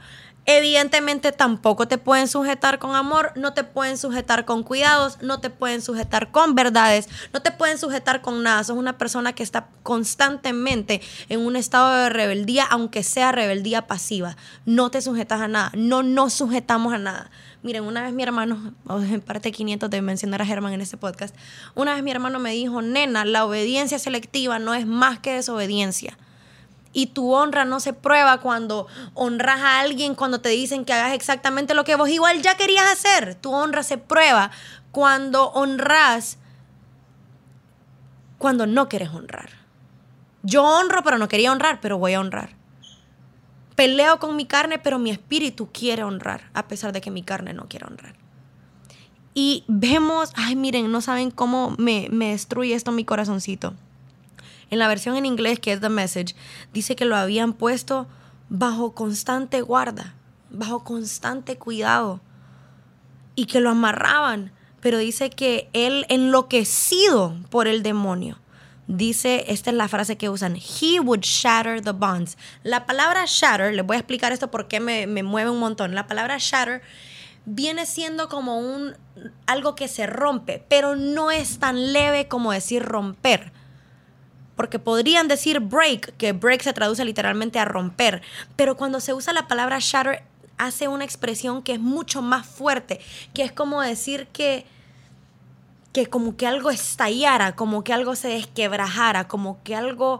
Evidentemente 0.52 1.32
tampoco 1.32 1.88
te 1.88 2.00
pueden 2.00 2.28
sujetar 2.28 2.80
con 2.80 2.96
amor, 2.96 3.34
no 3.36 3.54
te 3.54 3.64
pueden 3.64 4.00
sujetar 4.00 4.46
con 4.46 4.64
cuidados, 4.64 5.22
no 5.22 5.40
te 5.40 5.52
pueden 5.52 5.80
sujetar 5.80 6.32
con 6.32 6.56
verdades, 6.56 7.08
no 7.32 7.44
te 7.44 7.52
pueden 7.52 7.78
sujetar 7.78 8.24
con 8.24 8.42
nada. 8.42 8.64
Sos 8.64 8.76
una 8.76 8.98
persona 8.98 9.34
que 9.34 9.44
está 9.44 9.68
constantemente 9.84 11.02
en 11.28 11.42
un 11.42 11.56
estado 11.56 11.94
de 11.94 12.10
rebeldía, 12.10 12.64
aunque 12.64 13.04
sea 13.04 13.32
rebeldía 13.32 13.86
pasiva. 13.86 14.38
No 14.66 14.90
te 14.90 15.04
sujetas 15.04 15.40
a 15.40 15.48
nada, 15.48 15.72
no 15.76 16.02
nos 16.02 16.34
sujetamos 16.34 16.94
a 16.94 16.98
nada. 16.98 17.30
Miren, 17.62 17.84
una 17.84 18.02
vez 18.02 18.14
mi 18.14 18.24
hermano, 18.24 18.74
en 18.90 19.22
parte 19.22 19.52
500 19.52 19.88
de 19.88 20.02
mencionar 20.02 20.42
a 20.42 20.48
Germán 20.48 20.74
en 20.74 20.82
este 20.82 20.98
podcast, 20.98 21.36
una 21.76 21.94
vez 21.94 22.02
mi 22.02 22.10
hermano 22.10 22.40
me 22.40 22.54
dijo, 22.54 22.82
nena, 22.82 23.24
la 23.24 23.46
obediencia 23.46 24.00
selectiva 24.00 24.58
no 24.58 24.74
es 24.74 24.88
más 24.88 25.20
que 25.20 25.36
desobediencia. 25.36 26.18
Y 26.92 27.08
tu 27.08 27.34
honra 27.34 27.66
no 27.66 27.80
se 27.80 27.94
prueba 27.94 28.40
cuando 28.40 28.88
honras 29.14 29.60
a 29.62 29.80
alguien, 29.80 30.16
cuando 30.16 30.42
te 30.42 30.50
dicen 30.50 30.86
que 30.86 30.94
hagas 30.94 31.14
exactamente 31.14 31.74
lo 31.74 31.84
que 31.84 31.96
vos 31.96 32.10
igual 32.10 32.42
ya 32.42 32.58
querías 32.58 32.92
hacer. 32.92 33.36
Tu 33.36 33.54
honra 33.54 33.84
se 33.84 33.98
prueba 33.98 34.52
cuando 34.92 35.50
honras, 35.52 36.40
cuando 38.38 38.66
no 38.66 38.90
quieres 38.90 39.10
honrar. 39.10 39.50
Yo 40.42 40.64
honro, 40.64 41.04
pero 41.04 41.18
no 41.18 41.28
quería 41.28 41.52
honrar, 41.52 41.80
pero 41.80 41.98
voy 41.98 42.14
a 42.14 42.20
honrar 42.20 42.60
peleo 43.80 44.20
con 44.20 44.36
mi 44.36 44.44
carne, 44.44 44.78
pero 44.78 45.00
mi 45.00 45.10
espíritu 45.10 45.70
quiere 45.72 46.04
honrar, 46.04 46.52
a 46.54 46.68
pesar 46.68 46.92
de 46.92 47.00
que 47.00 47.12
mi 47.12 47.24
carne 47.24 47.54
no 47.54 47.70
quiere 47.70 47.86
honrar. 47.86 48.14
Y 49.34 49.64
vemos, 49.70 50.34
ay, 50.36 50.58
miren, 50.58 50.92
no 50.92 51.00
saben 51.00 51.32
cómo 51.32 51.76
me, 51.78 52.10
me 52.12 52.32
destruye 52.32 52.76
esto 52.76 52.92
mi 52.92 53.06
corazoncito. 53.06 53.74
En 54.70 54.80
la 54.80 54.88
versión 54.88 55.16
en 55.16 55.26
inglés, 55.26 55.60
que 55.60 55.74
es 55.74 55.82
The 55.82 55.90
Message, 55.90 56.36
dice 56.74 56.96
que 56.96 57.06
lo 57.06 57.16
habían 57.16 57.54
puesto 57.54 58.08
bajo 58.50 58.94
constante 58.94 59.62
guarda, 59.62 60.16
bajo 60.50 60.84
constante 60.84 61.58
cuidado, 61.58 62.22
y 63.36 63.46
que 63.46 63.60
lo 63.60 63.70
amarraban, 63.70 64.52
pero 64.82 64.98
dice 64.98 65.30
que 65.30 65.70
él 65.74 66.06
enloquecido 66.10 67.36
por 67.50 67.68
el 67.68 67.84
demonio 67.84 68.40
dice, 68.90 69.46
esta 69.48 69.70
es 69.70 69.76
la 69.76 69.88
frase 69.88 70.18
que 70.18 70.30
usan, 70.30 70.58
he 70.58 71.00
would 71.00 71.22
shatter 71.22 71.82
the 71.82 71.92
bonds. 71.92 72.38
La 72.64 72.86
palabra 72.86 73.24
shatter, 73.26 73.74
les 73.74 73.86
voy 73.86 73.96
a 73.96 74.00
explicar 74.00 74.34
esto 74.34 74.50
porque 74.50 74.80
me, 74.80 75.06
me 75.06 75.22
mueve 75.22 75.52
un 75.52 75.60
montón. 75.60 75.94
La 75.94 76.08
palabra 76.08 76.38
shatter 76.40 76.82
viene 77.46 77.86
siendo 77.86 78.28
como 78.30 78.58
un 78.60 78.96
algo 79.46 79.76
que 79.76 79.88
se 79.88 80.08
rompe, 80.08 80.66
pero 80.68 80.96
no 80.96 81.30
es 81.30 81.60
tan 81.60 81.94
leve 81.94 82.28
como 82.28 82.52
decir 82.52 82.84
romper. 82.84 83.54
Porque 84.60 84.78
podrían 84.78 85.30
decir 85.30 85.62
break, 85.62 86.18
que 86.18 86.34
break 86.34 86.64
se 86.64 86.74
traduce 86.74 87.06
literalmente 87.06 87.60
a 87.60 87.64
romper, 87.64 88.22
pero 88.58 88.76
cuando 88.76 89.00
se 89.00 89.14
usa 89.14 89.32
la 89.32 89.48
palabra 89.48 89.78
shatter 89.80 90.24
hace 90.58 90.90
una 90.90 91.06
expresión 91.06 91.64
que 91.64 91.76
es 91.76 91.80
mucho 91.80 92.22
más 92.22 92.46
fuerte, 92.46 93.00
que 93.34 93.44
es 93.44 93.54
como 93.54 93.82
decir 93.82 94.28
que 94.34 94.66
que 95.94 96.08
como 96.08 96.36
que 96.36 96.46
algo 96.46 96.72
estallara, 96.72 97.56
como 97.56 97.86
que 97.86 97.94
algo 97.94 98.18
se 98.18 98.28
desquebrajara, 98.28 99.30
como 99.30 99.64
que 99.64 99.78
algo 99.78 100.20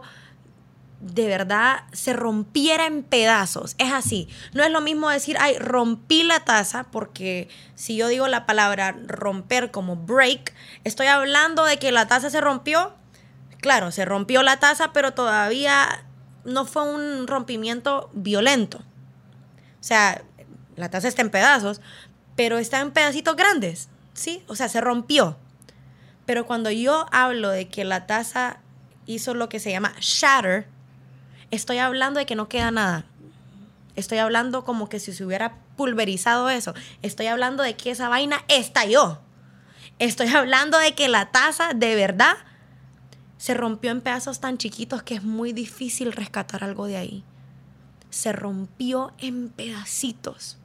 de 1.02 1.26
verdad 1.26 1.82
se 1.92 2.14
rompiera 2.14 2.86
en 2.86 3.02
pedazos. 3.02 3.74
Es 3.76 3.92
así. 3.92 4.26
No 4.54 4.64
es 4.64 4.70
lo 4.70 4.80
mismo 4.80 5.10
decir, 5.10 5.36
ay, 5.38 5.58
rompí 5.58 6.22
la 6.22 6.40
taza, 6.46 6.84
porque 6.84 7.50
si 7.74 7.94
yo 7.94 8.08
digo 8.08 8.26
la 8.26 8.46
palabra 8.46 8.96
romper 9.06 9.70
como 9.70 9.96
break, 9.96 10.54
estoy 10.84 11.08
hablando 11.08 11.66
de 11.66 11.78
que 11.78 11.92
la 11.92 12.08
taza 12.08 12.30
se 12.30 12.40
rompió. 12.40 12.98
Claro, 13.60 13.90
se 13.90 14.04
rompió 14.04 14.42
la 14.42 14.58
taza, 14.58 14.92
pero 14.92 15.12
todavía 15.12 16.04
no 16.44 16.64
fue 16.64 16.82
un 16.82 17.26
rompimiento 17.26 18.10
violento. 18.12 18.78
O 18.78 19.82
sea, 19.82 20.22
la 20.76 20.90
taza 20.90 21.08
está 21.08 21.22
en 21.22 21.30
pedazos, 21.30 21.80
pero 22.36 22.58
está 22.58 22.80
en 22.80 22.90
pedacitos 22.90 23.36
grandes, 23.36 23.88
¿sí? 24.14 24.42
O 24.46 24.56
sea, 24.56 24.68
se 24.68 24.80
rompió. 24.80 25.36
Pero 26.26 26.46
cuando 26.46 26.70
yo 26.70 27.06
hablo 27.12 27.50
de 27.50 27.68
que 27.68 27.84
la 27.84 28.06
taza 28.06 28.60
hizo 29.06 29.34
lo 29.34 29.48
que 29.48 29.60
se 29.60 29.70
llama 29.70 29.92
shatter, 30.00 30.66
estoy 31.50 31.78
hablando 31.78 32.18
de 32.18 32.26
que 32.26 32.36
no 32.36 32.48
queda 32.48 32.70
nada. 32.70 33.04
Estoy 33.96 34.18
hablando 34.18 34.64
como 34.64 34.88
que 34.88 35.00
si 35.00 35.12
se 35.12 35.24
hubiera 35.24 35.56
pulverizado 35.76 36.48
eso. 36.48 36.74
Estoy 37.02 37.26
hablando 37.26 37.62
de 37.62 37.76
que 37.76 37.90
esa 37.90 38.08
vaina 38.08 38.44
estalló. 38.48 39.20
Estoy 39.98 40.28
hablando 40.28 40.78
de 40.78 40.94
que 40.94 41.08
la 41.08 41.30
taza 41.30 41.72
de 41.74 41.94
verdad 41.94 42.36
se 43.40 43.54
rompió 43.54 43.90
en 43.90 44.02
pedazos 44.02 44.38
tan 44.38 44.58
chiquitos 44.58 45.02
que 45.02 45.14
es 45.14 45.24
muy 45.24 45.54
difícil 45.54 46.12
rescatar 46.12 46.62
algo 46.62 46.84
de 46.84 46.98
ahí. 46.98 47.24
Se 48.10 48.32
rompió 48.32 49.14
en 49.16 49.48
pedacitos. 49.48 50.58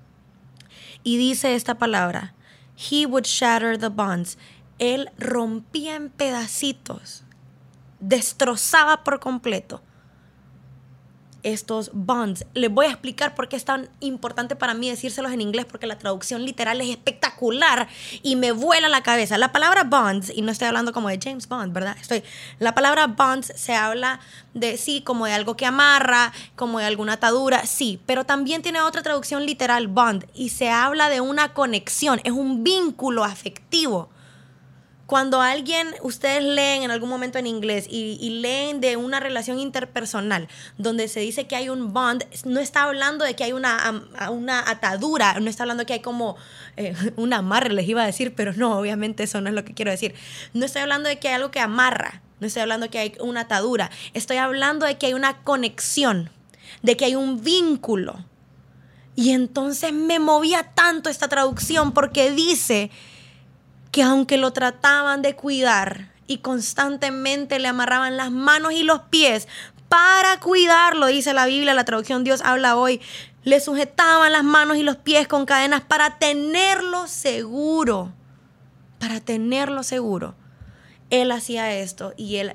Y 1.02 1.16
dice 1.16 1.56
esta 1.56 1.78
palabra, 1.78 2.34
He 2.76 3.06
would 3.06 3.24
shatter 3.24 3.78
the 3.78 3.88
bonds 3.88 4.38
él 4.78 5.10
rompía 5.18 5.96
en 5.96 6.10
pedacitos, 6.10 7.24
destrozaba 8.02 9.06
por 9.06 9.22
completo 9.22 9.82
estos 11.46 11.92
bonds. 11.94 12.46
Les 12.54 12.72
voy 12.72 12.88
a 12.88 12.90
explicar 12.90 13.36
por 13.36 13.48
qué 13.48 13.56
es 13.56 13.64
tan 13.64 13.88
importante 14.00 14.56
para 14.56 14.74
mí 14.74 14.90
decírselos 14.90 15.32
en 15.32 15.42
inglés, 15.42 15.66
porque 15.66 15.88
la 15.88 15.98
traducción 15.98 16.44
literal 16.44 16.82
es 16.82 16.90
espectacular 16.90 17.88
y 18.24 18.36
me 18.36 18.52
vuela 18.52 18.90
la 18.90 19.04
cabeza. 19.04 19.38
La 19.38 19.52
palabra 19.52 19.84
bonds, 19.84 20.32
y 20.36 20.42
no 20.42 20.52
estoy 20.52 20.68
hablando 20.68 20.92
como 20.92 21.10
de 21.10 21.20
James 21.22 21.48
Bond, 21.48 21.72
¿verdad? 21.72 21.96
Estoy, 22.02 22.24
la 22.60 22.74
palabra 22.74 23.08
bonds 23.08 23.54
se 23.56 23.76
habla 23.76 24.20
de, 24.54 24.78
sí, 24.78 25.02
como 25.02 25.28
de 25.28 25.34
algo 25.34 25.56
que 25.56 25.68
amarra, 25.68 26.34
como 26.56 26.80
de 26.80 26.86
alguna 26.86 27.14
atadura, 27.14 27.66
sí, 27.66 28.02
pero 28.06 28.26
también 28.26 28.64
tiene 28.64 28.82
otra 28.82 29.04
traducción 29.04 29.46
literal, 29.46 29.88
bond, 29.88 30.26
y 30.34 30.50
se 30.50 30.70
habla 30.70 31.10
de 31.10 31.22
una 31.22 31.54
conexión, 31.54 32.22
es 32.24 32.32
un 32.32 32.64
vínculo 32.64 33.24
afectivo 33.24 34.10
cuando 35.06 35.42
alguien, 35.42 35.88
ustedes 36.02 36.44
leen 36.44 36.84
en 36.84 36.92
algún 36.92 37.10
momento 37.10 37.38
en 37.38 37.46
inglés 37.46 37.86
y, 37.90 38.40
leen 38.42 38.82
de 38.82 38.98
una 38.98 39.20
relación 39.20 39.60
interpersonal 39.60 40.48
donde 40.78 41.08
se 41.08 41.20
dice 41.20 41.46
que 41.46 41.56
hay 41.56 41.70
un 41.70 41.94
bond, 41.94 42.24
no 42.44 42.60
está 42.60 42.84
hablando 42.84 43.24
de 43.24 43.36
que 43.36 43.44
hay 43.44 43.54
una, 43.54 44.04
una 44.32 44.68
atadura, 44.68 45.40
no 45.40 45.50
está 45.50 45.64
hablando 45.64 45.86
que 45.86 45.94
hay 45.94 46.00
como 46.00 46.38
eh, 46.76 46.96
un 47.18 47.34
amarre, 47.34 47.74
les 47.74 47.88
iba 47.88 48.02
a 48.02 48.06
decir, 48.06 48.34
pero 48.36 48.54
no, 48.54 48.80
obviamente 48.80 49.24
eso 49.24 49.42
no 49.42 49.50
es 49.50 49.56
lo 49.56 49.64
que 49.64 49.74
quiero 49.74 49.92
decir. 49.92 50.16
No 50.54 50.66
estoy 50.66 50.82
hablando 50.82 51.08
de 51.08 51.20
que 51.20 51.28
hay 51.28 51.36
algo 51.36 51.52
que 51.52 51.60
amarra, 51.60 52.22
no 52.40 52.48
estoy 52.48 52.64
hablando 52.64 52.88
de 52.88 52.90
que 52.90 53.00
hay 53.00 53.14
una 53.20 53.42
atadura, 53.42 53.92
estoy 54.14 54.38
hablando 54.38 54.88
de 54.88 54.98
que 54.98 55.06
hay 55.06 55.14
una 55.14 55.44
conexión, 55.44 56.32
de 56.82 56.98
que 56.98 57.06
hay 57.06 57.16
un 57.16 57.44
vínculo. 57.44 58.26
Y 59.16 59.32
entonces 59.32 59.94
me 59.94 60.20
movía 60.20 60.64
tanto 60.74 61.10
esta 61.10 61.30
traducción 61.30 61.94
porque 61.94 62.32
dice 62.32 62.92
que 63.96 64.04
aunque 64.04 64.36
lo 64.36 64.52
trataban 64.52 65.22
de 65.22 65.38
cuidar 65.38 66.12
y 66.28 66.40
constantemente 66.40 67.60
le 67.60 67.70
amarraban 67.70 68.18
las 68.18 68.30
manos 68.30 68.74
y 68.74 68.84
los 68.84 69.04
pies 69.04 69.48
para 69.88 70.38
cuidarlo, 70.42 71.08
dice 71.08 71.34
la 71.34 71.46
Biblia, 71.46 71.74
la 71.74 71.86
traducción 71.86 72.26
Dios 72.26 72.42
habla 72.42 72.76
hoy, 72.76 73.00
le 73.46 73.62
sujetaban 73.62 74.34
las 74.34 74.44
manos 74.44 74.76
y 74.76 74.84
los 74.84 74.98
pies 74.98 75.30
con 75.30 75.46
cadenas 75.46 75.80
para 75.80 76.20
tenerlo 76.20 77.08
seguro, 77.08 78.12
para 79.00 79.22
tenerlo 79.22 79.82
seguro. 79.82 80.36
Él 81.10 81.32
hacía 81.32 81.74
esto 81.74 82.14
y 82.18 82.36
él 82.36 82.52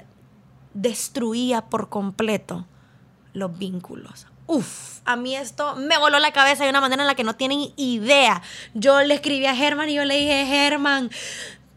destruía 0.75 1.71
por 1.71 1.89
completo 1.89 2.67
los 3.33 3.59
vínculos. 3.59 4.27
Uf, 4.53 4.99
a 5.05 5.15
mí 5.15 5.37
esto 5.37 5.77
me 5.77 5.97
voló 5.97 6.19
la 6.19 6.33
cabeza 6.33 6.65
de 6.65 6.71
una 6.71 6.81
manera 6.81 7.05
en 7.05 7.07
la 7.07 7.15
que 7.15 7.23
no 7.23 7.37
tienen 7.37 7.73
idea. 7.77 8.43
Yo 8.75 9.01
le 9.01 9.15
escribí 9.15 9.47
a 9.47 9.55
Germán 9.55 9.89
y 9.89 9.95
yo 9.95 10.05
le 10.05 10.19
dije, 10.19 10.45
Germán, 10.45 11.09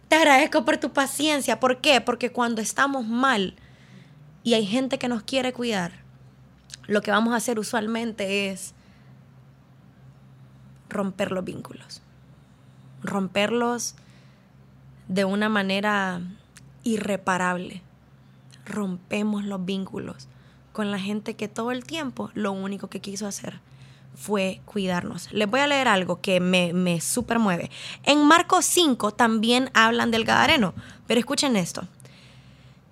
te 0.07 0.15
agradezco 0.15 0.65
por 0.65 0.77
tu 0.77 0.91
paciencia. 0.91 1.59
¿Por 1.59 1.81
qué? 1.81 2.01
Porque 2.01 2.31
cuando 2.31 2.63
estamos 2.63 3.05
mal 3.05 3.53
y 4.43 4.55
hay 4.55 4.65
gente 4.65 4.97
que 4.97 5.07
nos 5.07 5.21
quiere 5.21 5.53
cuidar, 5.53 5.91
lo 6.87 7.03
que 7.03 7.11
vamos 7.11 7.35
a 7.35 7.37
hacer 7.37 7.59
usualmente 7.59 8.49
es 8.49 8.73
romper 10.89 11.31
los 11.31 11.45
vínculos. 11.45 12.01
Romperlos 13.03 13.93
de 15.07 15.25
una 15.25 15.47
manera 15.47 16.21
irreparable. 16.81 17.83
Rompemos 18.65 19.43
los 19.43 19.63
vínculos 19.63 20.27
con 20.73 20.91
la 20.91 20.99
gente 20.99 21.35
que 21.35 21.47
todo 21.47 21.71
el 21.71 21.85
tiempo 21.85 22.31
lo 22.33 22.51
único 22.51 22.89
que 22.89 22.99
quiso 22.99 23.27
hacer 23.27 23.59
fue 24.15 24.61
cuidarnos. 24.65 25.31
Les 25.31 25.49
voy 25.49 25.61
a 25.61 25.67
leer 25.67 25.87
algo 25.87 26.21
que 26.21 26.39
me, 26.39 26.73
me 26.73 26.99
super 27.01 27.39
mueve. 27.39 27.71
En 28.03 28.25
Marcos 28.25 28.65
5 28.65 29.11
también 29.11 29.69
hablan 29.73 30.11
del 30.11 30.25
Gadareno, 30.25 30.73
pero 31.07 31.19
escuchen 31.19 31.55
esto. 31.55 31.87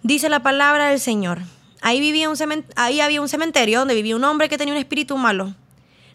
Dice 0.04 0.30
la 0.30 0.42
palabra 0.42 0.90
del 0.90 1.00
Señor. 1.00 1.40
Ahí, 1.82 2.00
vivía 2.00 2.30
un 2.30 2.38
ahí 2.76 3.02
había 3.02 3.22
un 3.22 3.30
cementerio 3.30 3.80
donde 3.80 3.96
vivía 3.96 4.16
un 4.16 4.24
hombre 4.24 4.50
que 4.50 4.58
tenía 4.58 4.74
un 4.74 4.80
espíritu 4.80 5.18
malo. 5.18 5.56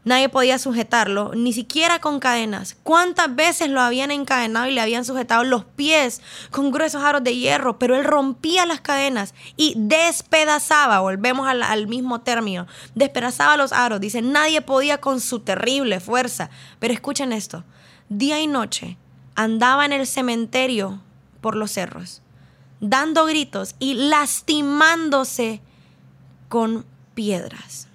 Nadie 0.06 0.28
podía 0.28 0.60
sujetarlo, 0.60 1.32
ni 1.34 1.52
siquiera 1.52 1.98
con 1.98 2.20
cadenas. 2.20 2.76
¿Cuántas 2.84 3.34
veces 3.34 3.70
lo 3.70 3.80
habían 3.80 4.12
encadenado 4.12 4.68
y 4.68 4.70
le 4.70 4.80
habían 4.80 5.04
sujetado 5.04 5.42
los 5.42 5.64
pies 5.64 6.22
con 6.52 6.70
gruesos 6.70 7.02
aros 7.02 7.24
de 7.24 7.34
hierro? 7.34 7.80
Pero 7.80 7.96
él 7.96 8.04
rompía 8.04 8.66
las 8.66 8.80
cadenas 8.80 9.34
y 9.56 9.74
despedazaba, 9.76 11.00
volvemos 11.00 11.48
al, 11.48 11.88
mismo 11.88 12.20
término, 12.20 12.68
despedazaba 12.94 13.56
los 13.56 13.72
aros. 13.72 14.00
Dice, 14.00 14.22
nadie 14.22 14.62
podía 14.62 14.98
con 15.00 15.20
su 15.20 15.40
terrible 15.40 15.98
fuerza. 15.98 16.50
Pero 16.78 16.94
escuchen 16.94 17.32
esto, 17.32 17.64
día 18.08 18.40
y 18.40 18.46
noche 18.46 18.98
andaba 19.34 19.84
en 19.86 19.92
el 19.92 20.06
cementerio 20.06 21.00
por 21.40 21.56
los 21.56 21.72
cerros, 21.72 22.22
dando 22.78 23.26
gritos 23.26 23.74
y 23.80 23.94
lastimándose 23.94 25.62
con 26.48 26.86
piedras. 27.16 27.85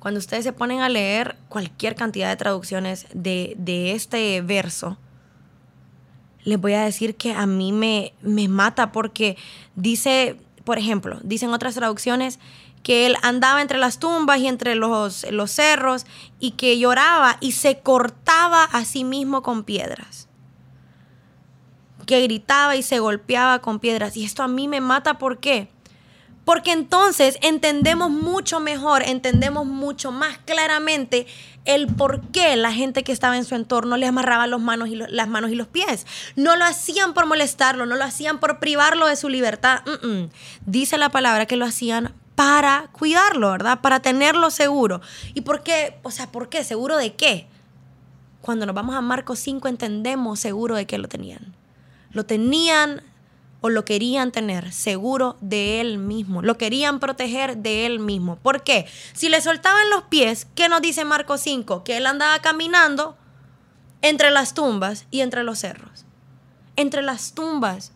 Cuando 0.00 0.18
ustedes 0.18 0.44
se 0.44 0.54
ponen 0.54 0.80
a 0.80 0.88
leer 0.88 1.36
cualquier 1.50 1.94
cantidad 1.94 2.30
de 2.30 2.36
traducciones 2.36 3.06
de, 3.12 3.92
este 3.92 4.40
verso, 4.40 4.96
les 6.42 6.58
voy 6.58 6.72
a 6.72 6.82
decir 6.82 7.16
que 7.16 7.34
a 7.34 7.44
mí 7.44 7.70
me, 7.70 8.14
me 8.22 8.48
mata 8.48 8.92
porque 8.92 9.36
dice, 9.76 10.40
por 10.64 10.78
ejemplo, 10.78 11.20
dicen 11.22 11.50
otras 11.50 11.74
traducciones 11.74 12.38
que 12.82 13.04
él 13.04 13.16
andaba 13.20 13.60
entre 13.60 13.76
las 13.76 13.98
tumbas 13.98 14.38
y 14.38 14.48
entre 14.48 14.74
los, 14.74 15.30
los 15.30 15.50
cerros 15.50 16.06
y 16.38 16.52
que 16.52 16.78
lloraba 16.78 17.36
y 17.40 17.52
se 17.52 17.80
cortaba 17.80 18.64
a 18.64 18.86
sí 18.86 19.04
mismo 19.04 19.42
con 19.42 19.64
piedras. 19.64 20.28
Que 22.06 22.22
gritaba 22.22 22.74
y 22.74 22.82
se 22.82 23.00
golpeaba 23.00 23.60
con 23.60 23.80
piedras. 23.80 24.16
Y 24.16 24.24
esto 24.24 24.42
a 24.42 24.48
mí 24.48 24.66
me 24.66 24.80
mata, 24.80 25.18
¿por 25.18 25.40
qué? 25.40 25.68
Porque 26.44 26.72
entonces 26.72 27.38
entendemos 27.42 28.10
mucho 28.10 28.60
mejor, 28.60 29.02
entendemos 29.02 29.66
mucho 29.66 30.10
más 30.10 30.38
claramente 30.38 31.26
el 31.64 31.86
por 31.86 32.22
qué 32.28 32.56
la 32.56 32.72
gente 32.72 33.04
que 33.04 33.12
estaba 33.12 33.36
en 33.36 33.44
su 33.44 33.54
entorno 33.54 33.96
le 33.96 34.06
amarraba 34.06 34.46
las 34.46 34.60
manos 34.60 34.88
y 34.88 35.54
los 35.54 35.68
pies. 35.68 36.06
No 36.36 36.56
lo 36.56 36.64
hacían 36.64 37.14
por 37.14 37.26
molestarlo, 37.26 37.86
no 37.86 37.94
lo 37.96 38.04
hacían 38.04 38.40
por 38.40 38.58
privarlo 38.58 39.06
de 39.06 39.16
su 39.16 39.28
libertad. 39.28 39.82
Dice 40.64 40.98
la 40.98 41.10
palabra 41.10 41.46
que 41.46 41.56
lo 41.56 41.66
hacían 41.66 42.14
para 42.34 42.88
cuidarlo, 42.92 43.50
¿verdad? 43.50 43.80
Para 43.82 44.00
tenerlo 44.00 44.50
seguro. 44.50 45.02
¿Y 45.34 45.42
por 45.42 45.62
qué? 45.62 45.98
O 46.02 46.10
sea, 46.10 46.32
¿por 46.32 46.48
qué? 46.48 46.64
¿Seguro 46.64 46.96
de 46.96 47.14
qué? 47.14 47.46
Cuando 48.40 48.64
nos 48.64 48.74
vamos 48.74 48.96
a 48.96 49.02
Marcos 49.02 49.38
5 49.40 49.68
entendemos 49.68 50.40
seguro 50.40 50.74
de 50.74 50.86
qué 50.86 50.96
lo 50.96 51.06
tenían. 51.06 51.54
Lo 52.12 52.24
tenían 52.24 53.02
o 53.60 53.68
lo 53.68 53.84
querían 53.84 54.32
tener 54.32 54.72
seguro 54.72 55.36
de 55.40 55.80
él 55.80 55.98
mismo, 55.98 56.42
lo 56.42 56.56
querían 56.56 56.98
proteger 57.00 57.58
de 57.58 57.86
él 57.86 57.98
mismo. 57.98 58.36
¿Por 58.36 58.62
qué? 58.62 58.86
Si 59.12 59.28
le 59.28 59.40
soltaban 59.40 59.90
los 59.90 60.04
pies, 60.04 60.46
¿qué 60.54 60.68
nos 60.68 60.80
dice 60.80 61.04
Marco 61.04 61.36
5? 61.36 61.84
Que 61.84 61.98
él 61.98 62.06
andaba 62.06 62.38
caminando 62.40 63.16
entre 64.02 64.30
las 64.30 64.54
tumbas 64.54 65.06
y 65.10 65.20
entre 65.20 65.42
los 65.44 65.58
cerros. 65.58 66.06
Entre 66.76 67.02
las 67.02 67.34
tumbas. 67.34 67.92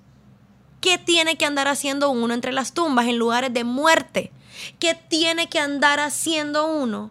¿Qué 0.80 0.98
tiene 0.98 1.36
que 1.38 1.46
andar 1.46 1.66
haciendo 1.66 2.10
uno 2.10 2.34
entre 2.34 2.52
las 2.52 2.74
tumbas 2.74 3.06
en 3.06 3.16
lugares 3.16 3.52
de 3.54 3.64
muerte? 3.64 4.32
¿Qué 4.78 4.94
tiene 4.94 5.48
que 5.48 5.58
andar 5.58 5.98
haciendo 5.98 6.66
uno 6.66 7.10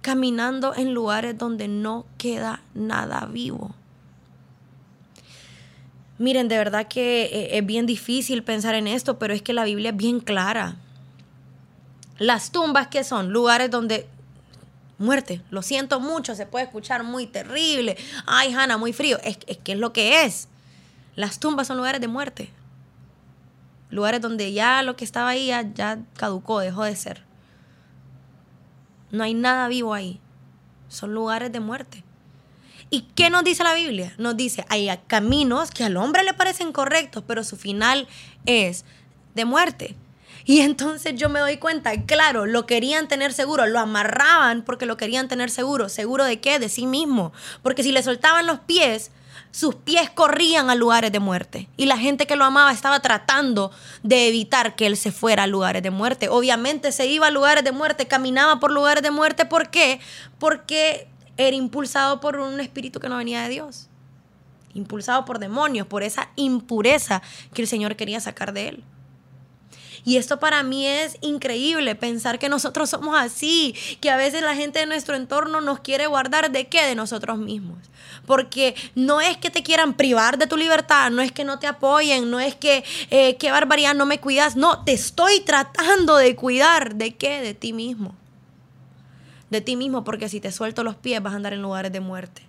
caminando 0.00 0.74
en 0.74 0.94
lugares 0.94 1.36
donde 1.36 1.68
no 1.68 2.06
queda 2.16 2.62
nada 2.72 3.26
vivo? 3.26 3.74
Miren, 6.18 6.48
de 6.48 6.58
verdad 6.58 6.88
que 6.88 7.24
eh, 7.24 7.58
es 7.58 7.64
bien 7.64 7.86
difícil 7.86 8.42
pensar 8.42 8.74
en 8.74 8.88
esto, 8.88 9.18
pero 9.18 9.34
es 9.34 9.42
que 9.42 9.52
la 9.52 9.64
Biblia 9.64 9.90
es 9.90 9.96
bien 9.96 10.18
clara. 10.20 10.76
Las 12.18 12.50
tumbas 12.50 12.88
que 12.88 13.04
son 13.04 13.32
lugares 13.32 13.70
donde 13.70 14.08
muerte, 14.98 15.40
lo 15.50 15.62
siento 15.62 16.00
mucho, 16.00 16.34
se 16.34 16.44
puede 16.44 16.64
escuchar 16.64 17.04
muy 17.04 17.26
terrible. 17.26 17.96
Ay, 18.26 18.52
Hanna, 18.52 18.76
muy 18.76 18.92
frío. 18.92 19.18
Es, 19.22 19.38
que 19.38 19.72
es 19.72 19.78
lo 19.78 19.92
que 19.92 20.24
es. 20.24 20.48
Las 21.14 21.38
tumbas 21.38 21.68
son 21.68 21.76
lugares 21.76 22.00
de 22.00 22.08
muerte. 22.08 22.50
Lugares 23.90 24.20
donde 24.20 24.52
ya 24.52 24.82
lo 24.82 24.96
que 24.96 25.04
estaba 25.04 25.30
ahí 25.30 25.46
ya, 25.46 25.62
ya 25.72 26.00
caducó, 26.16 26.58
dejó 26.58 26.82
de 26.82 26.96
ser. 26.96 27.22
No 29.12 29.22
hay 29.22 29.34
nada 29.34 29.68
vivo 29.68 29.94
ahí. 29.94 30.20
Son 30.88 31.14
lugares 31.14 31.52
de 31.52 31.60
muerte. 31.60 32.04
¿Y 32.90 33.02
qué 33.14 33.30
nos 33.30 33.44
dice 33.44 33.64
la 33.64 33.74
Biblia? 33.74 34.14
Nos 34.18 34.36
dice, 34.36 34.64
hay 34.68 34.90
caminos 35.06 35.70
que 35.70 35.84
al 35.84 35.96
hombre 35.96 36.24
le 36.24 36.34
parecen 36.34 36.72
correctos, 36.72 37.22
pero 37.26 37.44
su 37.44 37.56
final 37.56 38.08
es 38.46 38.84
de 39.34 39.44
muerte. 39.44 39.96
Y 40.44 40.60
entonces 40.60 41.14
yo 41.16 41.28
me 41.28 41.40
doy 41.40 41.58
cuenta, 41.58 41.92
claro, 42.06 42.46
lo 42.46 42.64
querían 42.64 43.06
tener 43.06 43.34
seguro, 43.34 43.66
lo 43.66 43.78
amarraban 43.80 44.62
porque 44.62 44.86
lo 44.86 44.96
querían 44.96 45.28
tener 45.28 45.50
seguro. 45.50 45.90
¿Seguro 45.90 46.24
de 46.24 46.40
qué? 46.40 46.58
De 46.58 46.70
sí 46.70 46.86
mismo. 46.86 47.34
Porque 47.62 47.82
si 47.82 47.92
le 47.92 48.02
soltaban 48.02 48.46
los 48.46 48.60
pies, 48.60 49.10
sus 49.50 49.74
pies 49.74 50.08
corrían 50.08 50.70
a 50.70 50.74
lugares 50.74 51.12
de 51.12 51.20
muerte. 51.20 51.68
Y 51.76 51.84
la 51.84 51.98
gente 51.98 52.26
que 52.26 52.36
lo 52.36 52.44
amaba 52.44 52.72
estaba 52.72 53.00
tratando 53.00 53.70
de 54.02 54.28
evitar 54.28 54.74
que 54.74 54.86
él 54.86 54.96
se 54.96 55.12
fuera 55.12 55.42
a 55.42 55.46
lugares 55.46 55.82
de 55.82 55.90
muerte. 55.90 56.30
Obviamente 56.30 56.92
se 56.92 57.06
iba 57.06 57.26
a 57.26 57.30
lugares 57.30 57.62
de 57.64 57.72
muerte, 57.72 58.06
caminaba 58.06 58.58
por 58.58 58.72
lugares 58.72 59.02
de 59.02 59.10
muerte. 59.10 59.44
¿Por 59.44 59.68
qué? 59.68 60.00
Porque 60.38 61.08
era 61.38 61.56
impulsado 61.56 62.20
por 62.20 62.36
un 62.36 62.60
espíritu 62.60 63.00
que 63.00 63.08
no 63.08 63.16
venía 63.16 63.42
de 63.42 63.48
Dios, 63.48 63.88
impulsado 64.74 65.24
por 65.24 65.38
demonios, 65.38 65.86
por 65.86 66.02
esa 66.02 66.28
impureza 66.36 67.22
que 67.54 67.62
el 67.62 67.68
Señor 67.68 67.96
quería 67.96 68.20
sacar 68.20 68.52
de 68.52 68.68
él. 68.68 68.84
Y 70.04 70.16
esto 70.16 70.38
para 70.38 70.62
mí 70.62 70.86
es 70.86 71.16
increíble, 71.20 71.94
pensar 71.94 72.38
que 72.38 72.48
nosotros 72.48 72.90
somos 72.90 73.16
así, 73.16 73.74
que 74.00 74.10
a 74.10 74.16
veces 74.16 74.42
la 74.42 74.54
gente 74.54 74.78
de 74.78 74.86
nuestro 74.86 75.16
entorno 75.16 75.60
nos 75.60 75.80
quiere 75.80 76.06
guardar 76.06 76.50
de 76.50 76.66
qué, 76.66 76.84
de 76.84 76.94
nosotros 76.94 77.38
mismos. 77.38 77.78
Porque 78.26 78.74
no 78.94 79.20
es 79.20 79.36
que 79.36 79.50
te 79.50 79.62
quieran 79.62 79.94
privar 79.94 80.38
de 80.38 80.46
tu 80.46 80.56
libertad, 80.56 81.10
no 81.10 81.22
es 81.22 81.32
que 81.32 81.44
no 81.44 81.58
te 81.58 81.66
apoyen, 81.66 82.30
no 82.30 82.40
es 82.40 82.54
que 82.54 82.84
eh, 83.10 83.36
qué 83.36 83.50
barbaridad, 83.50 83.94
no 83.94 84.06
me 84.06 84.20
cuidas, 84.20 84.56
no, 84.56 84.84
te 84.84 84.92
estoy 84.92 85.40
tratando 85.40 86.16
de 86.16 86.34
cuidar 86.36 86.94
de 86.94 87.14
qué, 87.16 87.40
de 87.40 87.54
ti 87.54 87.72
mismo 87.72 88.14
de 89.50 89.60
ti 89.60 89.76
mismo, 89.76 90.04
porque 90.04 90.28
si 90.28 90.40
te 90.40 90.52
suelto 90.52 90.84
los 90.84 90.96
pies 90.96 91.22
vas 91.22 91.32
a 91.32 91.36
andar 91.36 91.52
en 91.52 91.62
lugares 91.62 91.92
de 91.92 92.00
muerte. 92.00 92.42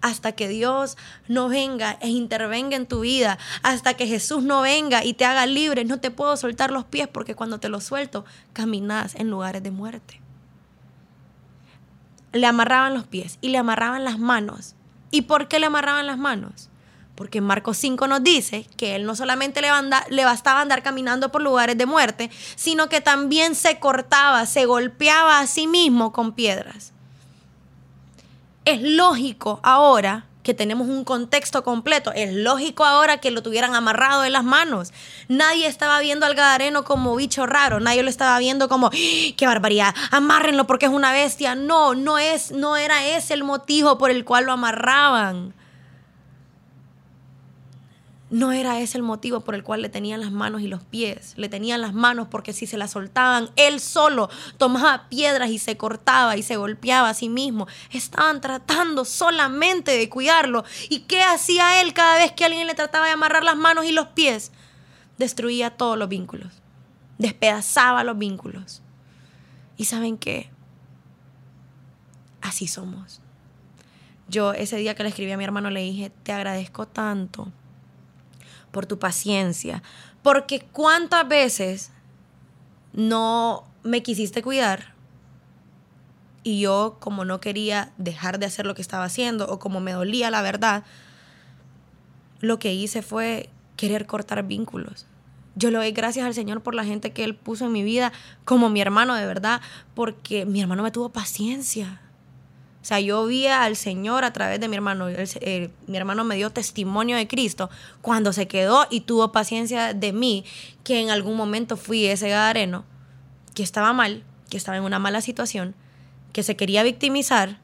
Hasta 0.00 0.32
que 0.32 0.48
Dios 0.48 0.96
no 1.26 1.48
venga 1.48 1.98
e 2.00 2.08
intervenga 2.08 2.76
en 2.76 2.86
tu 2.86 3.00
vida, 3.00 3.38
hasta 3.62 3.94
que 3.94 4.06
Jesús 4.06 4.42
no 4.42 4.60
venga 4.60 5.04
y 5.04 5.14
te 5.14 5.24
haga 5.24 5.46
libre, 5.46 5.84
no 5.84 6.00
te 6.00 6.10
puedo 6.10 6.36
soltar 6.36 6.70
los 6.70 6.84
pies 6.84 7.08
porque 7.08 7.34
cuando 7.34 7.60
te 7.60 7.68
los 7.68 7.84
suelto, 7.84 8.24
caminas 8.52 9.14
en 9.14 9.30
lugares 9.30 9.62
de 9.62 9.70
muerte. 9.70 10.20
Le 12.32 12.46
amarraban 12.46 12.92
los 12.92 13.06
pies 13.06 13.38
y 13.40 13.48
le 13.48 13.58
amarraban 13.58 14.04
las 14.04 14.18
manos. 14.18 14.74
¿Y 15.10 15.22
por 15.22 15.48
qué 15.48 15.58
le 15.58 15.66
amarraban 15.66 16.06
las 16.06 16.18
manos? 16.18 16.68
Porque 17.16 17.40
Marcos 17.40 17.78
5 17.78 18.06
nos 18.06 18.22
dice 18.22 18.66
que 18.76 18.94
él 18.94 19.06
no 19.06 19.16
solamente 19.16 19.62
le, 19.62 19.68
le, 20.10 20.24
bastaba 20.24 20.60
andar 20.60 20.82
caminando 20.82 21.32
por 21.32 21.42
lugares 21.42 21.76
de 21.76 21.86
muerte, 21.86 22.30
sino 22.54 22.88
que 22.88 23.00
también 23.00 23.54
se 23.54 23.78
cortaba, 23.78 24.44
se 24.46 24.66
golpeaba 24.66 25.40
a 25.40 25.46
sí 25.46 25.66
mismo 25.66 26.12
con 26.12 26.32
piedras. 26.32 26.92
Es 28.66 28.82
lógico 28.82 29.60
ahora 29.62 30.26
que 30.42 30.54
tenemos 30.54 30.86
un 30.86 31.02
contexto 31.02 31.64
completo, 31.64 32.12
es 32.12 32.32
lógico 32.32 32.84
ahora 32.84 33.18
que 33.18 33.32
lo 33.32 33.42
tuvieran 33.42 33.74
amarrado 33.74 34.24
en 34.24 34.32
las 34.32 34.44
manos. 34.44 34.92
Nadie 35.26 35.66
estaba 35.66 35.98
viendo 35.98 36.24
al 36.24 36.36
gadareno 36.36 36.84
como 36.84 37.16
bicho 37.16 37.46
raro, 37.46 37.80
nadie 37.80 38.04
lo 38.04 38.10
estaba 38.10 38.38
viendo 38.38 38.68
como, 38.68 38.86
¡Ah! 38.86 38.90
qué 39.36 39.46
barbaridad, 39.46 39.92
amárrenlo 40.12 40.66
porque 40.66 40.86
es 40.86 40.92
una 40.92 41.12
bestia. 41.12 41.56
No, 41.56 41.96
no, 41.96 42.18
es, 42.18 42.52
no 42.52 42.76
era 42.76 43.06
ese 43.06 43.34
el 43.34 43.42
motivo 43.42 43.98
por 43.98 44.12
el 44.12 44.24
cual 44.24 44.44
lo 44.44 44.52
amarraban 44.52 45.52
no 48.36 48.52
era 48.52 48.80
ese 48.80 48.98
el 48.98 49.02
motivo 49.02 49.40
por 49.40 49.54
el 49.54 49.62
cual 49.62 49.80
le 49.80 49.88
tenían 49.88 50.20
las 50.20 50.30
manos 50.30 50.60
y 50.60 50.68
los 50.68 50.84
pies. 50.84 51.32
Le 51.38 51.48
tenían 51.48 51.80
las 51.80 51.94
manos 51.94 52.28
porque 52.28 52.52
si 52.52 52.66
se 52.66 52.76
las 52.76 52.90
soltaban, 52.90 53.48
él 53.56 53.80
solo 53.80 54.28
tomaba 54.58 55.08
piedras 55.08 55.48
y 55.48 55.58
se 55.58 55.78
cortaba 55.78 56.36
y 56.36 56.42
se 56.42 56.56
golpeaba 56.56 57.08
a 57.08 57.14
sí 57.14 57.30
mismo. 57.30 57.66
Estaban 57.92 58.42
tratando 58.42 59.06
solamente 59.06 59.96
de 59.96 60.10
cuidarlo. 60.10 60.64
¿Y 60.90 61.04
qué 61.04 61.22
hacía 61.22 61.80
él 61.80 61.94
cada 61.94 62.18
vez 62.18 62.32
que 62.32 62.44
alguien 62.44 62.66
le 62.66 62.74
trataba 62.74 63.06
de 63.06 63.12
amarrar 63.12 63.42
las 63.42 63.56
manos 63.56 63.86
y 63.86 63.92
los 63.92 64.08
pies? 64.08 64.52
Destruía 65.16 65.70
todos 65.70 65.96
los 65.96 66.10
vínculos. 66.10 66.52
Despedazaba 67.16 68.04
los 68.04 68.18
vínculos. 68.18 68.82
¿Y 69.78 69.86
saben 69.86 70.18
qué? 70.18 70.50
Así 72.42 72.66
somos. 72.66 73.22
Yo 74.28 74.52
ese 74.52 74.76
día 74.76 74.94
que 74.94 75.04
le 75.04 75.08
escribí 75.08 75.32
a 75.32 75.38
mi 75.38 75.44
hermano 75.44 75.70
le 75.70 75.80
dije, 75.80 76.12
te 76.22 76.32
agradezco 76.32 76.86
tanto 76.86 77.50
por 78.76 78.84
tu 78.84 78.98
paciencia, 78.98 79.82
porque 80.22 80.60
cuántas 80.70 81.26
veces 81.26 81.92
no 82.92 83.64
me 83.84 84.02
quisiste 84.02 84.42
cuidar 84.42 84.92
y 86.42 86.60
yo 86.60 86.98
como 87.00 87.24
no 87.24 87.40
quería 87.40 87.94
dejar 87.96 88.38
de 88.38 88.44
hacer 88.44 88.66
lo 88.66 88.74
que 88.74 88.82
estaba 88.82 89.04
haciendo 89.04 89.48
o 89.48 89.58
como 89.58 89.80
me 89.80 89.92
dolía 89.92 90.30
la 90.30 90.42
verdad, 90.42 90.84
lo 92.40 92.58
que 92.58 92.74
hice 92.74 93.00
fue 93.00 93.48
querer 93.78 94.04
cortar 94.04 94.42
vínculos. 94.46 95.06
Yo 95.54 95.70
le 95.70 95.78
doy 95.78 95.92
gracias 95.92 96.26
al 96.26 96.34
Señor 96.34 96.62
por 96.62 96.74
la 96.74 96.84
gente 96.84 97.14
que 97.14 97.24
Él 97.24 97.34
puso 97.34 97.64
en 97.64 97.72
mi 97.72 97.82
vida, 97.82 98.12
como 98.44 98.68
mi 98.68 98.82
hermano 98.82 99.14
de 99.14 99.24
verdad, 99.24 99.62
porque 99.94 100.44
mi 100.44 100.60
hermano 100.60 100.82
me 100.82 100.90
tuvo 100.90 101.08
paciencia. 101.08 102.02
O 102.86 102.88
sea, 102.88 103.00
yo 103.00 103.26
vi 103.26 103.48
al 103.48 103.74
Señor 103.74 104.22
a 104.22 104.32
través 104.32 104.60
de 104.60 104.68
mi 104.68 104.76
hermano. 104.76 105.08
mi 105.88 105.96
hermano 105.96 106.22
me 106.22 106.36
dio 106.36 106.50
testimonio 106.50 107.16
de 107.16 107.26
Cristo 107.26 107.68
cuando 108.00 108.32
se 108.32 108.46
quedó 108.46 108.86
y 108.90 109.00
tuvo 109.00 109.32
paciencia 109.32 109.92
de 109.92 110.12
mí, 110.12 110.44
que 110.84 111.00
en 111.00 111.10
algún 111.10 111.36
momento 111.36 111.76
fui 111.76 112.06
ese 112.06 112.28
gadareno, 112.28 112.84
que 113.56 113.64
estaba 113.64 113.92
mal, 113.92 114.22
que 114.48 114.56
estaba 114.56 114.76
en 114.76 114.84
una 114.84 115.00
mala 115.00 115.20
situación, 115.20 115.74
que 116.32 116.44
se 116.44 116.54
quería 116.54 116.84
victimizar 116.84 117.58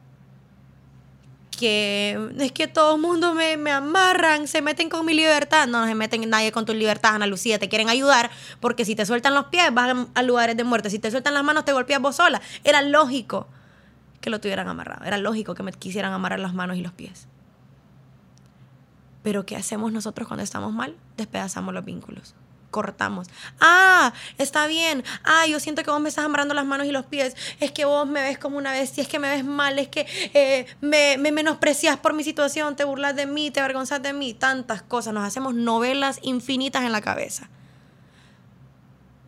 que 1.57 2.19
es 2.41 2.51
que 2.51 2.67
todo 2.67 2.97
el 2.97 3.01
mundo 3.01 3.33
me, 3.33 3.57
me, 3.57 3.71
amarran, 3.71 4.49
se 4.49 4.61
meten 4.61 4.89
con 4.89 5.07
mi 5.07 5.15
libertad. 5.15 5.69
No, 5.69 5.83
no 5.83 5.87
se 5.87 5.95
meten 5.95 6.29
nadie 6.29 6.51
con 6.51 6.65
tu 6.65 6.75
libertad, 6.75 7.15
Ana 7.15 7.29
Lucía. 7.29 7.61
Te 7.61 7.69
quieren 7.69 7.89
ayudar 7.89 8.33
porque 8.59 8.85
si 8.85 8.97
te 8.97 9.07
sueltan 9.07 9.35
los 9.35 9.45
pies 9.45 9.73
vas 9.73 10.09
a, 10.15 10.23
lugares 10.25 10.57
de 10.57 10.65
muerte. 10.65 10.91
Si 10.91 10.99
te 10.99 11.13
sueltan 11.13 11.35
las 11.35 11.45
manos 11.45 11.65
te 11.65 11.73
golpeas 11.73 12.03
vos 12.03 12.17
sola. 12.17 12.43
Era 12.65 12.83
lógico 12.83 13.47
que 14.23 14.31
lo 14.31 14.41
tuvieran 14.41 14.69
amarrado. 14.69 15.05
Era 15.05 15.19
lógico 15.19 15.55
que 15.55 15.63
me 15.63 15.73
quisieran 15.73 16.15
amarrar 16.15 16.41
las 16.41 16.55
manos 16.55 16.79
y 16.79 16.81
los 16.81 16.93
pies. 16.93 17.29
Pero 19.23 19.45
¿qué 19.45 19.57
hacemos 19.57 19.93
nosotros 19.93 20.27
cuando 20.27 20.43
estamos 20.43 20.73
mal? 20.73 20.97
Despedazamos 21.19 21.75
los 21.75 21.85
vínculos 21.85 22.35
cortamos. 22.73 23.29
Ah, 23.61 24.13
está 24.39 24.67
bien. 24.67 25.05
Ah, 25.23 25.47
yo 25.47 25.61
siento 25.61 25.85
que 25.85 25.91
vos 25.93 26.01
me 26.01 26.09
estás 26.09 26.25
amarrando 26.25 26.55
las 26.55 26.65
manos 26.65 26.89
y 26.89 26.91
los 26.91 27.07
pies. 27.07 27.37
Es 27.61 27.71
que 27.71 27.85
vos 27.85 28.09
me 28.09 28.21
ves 28.23 28.39
como 28.39 28.57
una 28.57 28.73
bestia, 28.73 29.03
es 29.03 29.09
que 29.09 29.21
me 29.21 29.29
ves 29.29 29.45
mal, 29.45 29.79
es 29.79 29.87
que 29.87 30.07
eh, 30.35 30.67
me, 30.81 31.17
me 31.19 31.31
menosprecias 31.31 31.99
por 31.99 32.15
mi 32.15 32.25
situación, 32.25 32.75
te 32.75 32.83
burlas 32.83 33.15
de 33.15 33.27
mí, 33.27 33.53
te 33.53 33.61
avergonzas 33.61 34.03
de 34.03 34.13
mí. 34.13 34.35
Tantas 34.35 34.83
cosas. 34.83 35.15
Nos 35.15 35.23
hacemos 35.23 35.55
novelas 35.55 36.19
infinitas 36.23 36.83
en 36.83 36.91
la 36.91 37.03
cabeza. 37.03 37.49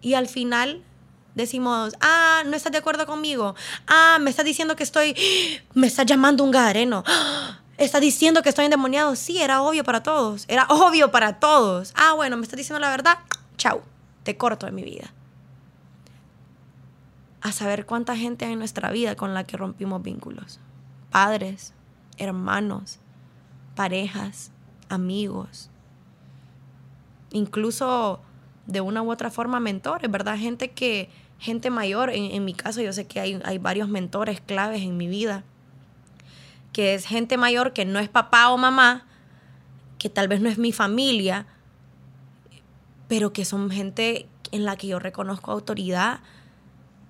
Y 0.00 0.14
al 0.14 0.26
final 0.26 0.82
decimos, 1.34 1.94
ah, 2.00 2.42
no 2.46 2.56
estás 2.56 2.72
de 2.72 2.78
acuerdo 2.78 3.06
conmigo. 3.06 3.54
Ah, 3.86 4.18
me 4.20 4.30
estás 4.30 4.44
diciendo 4.44 4.76
que 4.76 4.82
estoy, 4.82 5.16
me 5.74 5.86
estás 5.86 6.06
llamando 6.06 6.44
un 6.44 6.50
gadareno. 6.50 7.04
¿Estás 7.76 8.00
diciendo 8.00 8.42
que 8.42 8.50
estoy 8.50 8.66
endemoniado? 8.66 9.16
Sí, 9.16 9.42
era 9.42 9.60
obvio 9.62 9.82
para 9.82 10.02
todos. 10.02 10.44
Era 10.48 10.66
obvio 10.68 11.10
para 11.10 11.40
todos. 11.40 11.92
Ah, 11.96 12.12
bueno, 12.14 12.36
me 12.36 12.42
estás 12.42 12.56
diciendo 12.56 12.80
la 12.80 12.90
verdad. 12.90 13.18
Chau, 13.56 13.82
te 14.22 14.36
corto 14.36 14.66
de 14.66 14.72
mi 14.72 14.84
vida. 14.84 15.12
A 17.40 17.52
saber 17.52 17.84
cuánta 17.84 18.16
gente 18.16 18.44
hay 18.44 18.52
en 18.52 18.58
nuestra 18.58 18.90
vida 18.90 19.16
con 19.16 19.34
la 19.34 19.44
que 19.44 19.56
rompimos 19.56 20.02
vínculos. 20.02 20.60
Padres, 21.10 21.74
hermanos, 22.16 23.00
parejas, 23.74 24.50
amigos. 24.88 25.70
Incluso 27.32 28.20
de 28.66 28.80
una 28.80 29.02
u 29.02 29.10
otra 29.10 29.30
forma 29.30 29.60
mentores, 29.60 30.10
¿verdad? 30.10 30.38
Gente 30.38 30.70
que, 30.70 31.10
gente 31.44 31.68
mayor, 31.68 32.08
en, 32.10 32.44
mi 32.44 32.54
caso 32.54 32.80
yo 32.80 32.92
sé 32.94 33.06
que 33.06 33.20
hay, 33.20 33.40
hay 33.44 33.58
varios 33.58 33.88
mentores 33.88 34.40
claves 34.40 34.80
en 34.80 34.96
mi 34.96 35.08
vida 35.08 35.44
que 36.74 36.94
es 36.94 37.06
gente 37.06 37.38
mayor 37.38 37.72
que 37.72 37.84
no 37.86 38.00
es 38.00 38.08
papá 38.08 38.50
o 38.50 38.58
mamá, 38.58 39.06
que 39.96 40.10
tal 40.10 40.26
vez 40.26 40.40
no 40.40 40.48
es 40.50 40.58
mi 40.58 40.72
familia, 40.72 41.46
pero 43.08 43.32
que 43.32 43.44
son 43.44 43.70
gente 43.70 44.26
en 44.50 44.64
la 44.64 44.76
que 44.76 44.88
yo 44.88 44.98
reconozco 44.98 45.52
autoridad 45.52 46.20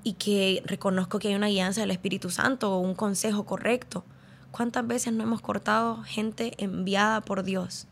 y 0.04 0.12
que 0.12 0.62
reconozco 0.66 1.18
que 1.18 1.28
hay 1.28 1.34
una 1.34 1.48
guianza 1.48 1.80
del 1.80 1.92
Espíritu 1.92 2.28
Santo 2.28 2.74
o 2.74 2.78
un 2.78 2.94
consejo 2.94 3.46
correcto. 3.46 4.04
¿Cuántas 4.50 4.86
veces 4.86 5.14
no 5.14 5.22
hemos 5.22 5.40
cortado 5.40 6.02
gente 6.02 6.52
enviada 6.58 7.22
por 7.22 7.42
Dios 7.42 7.86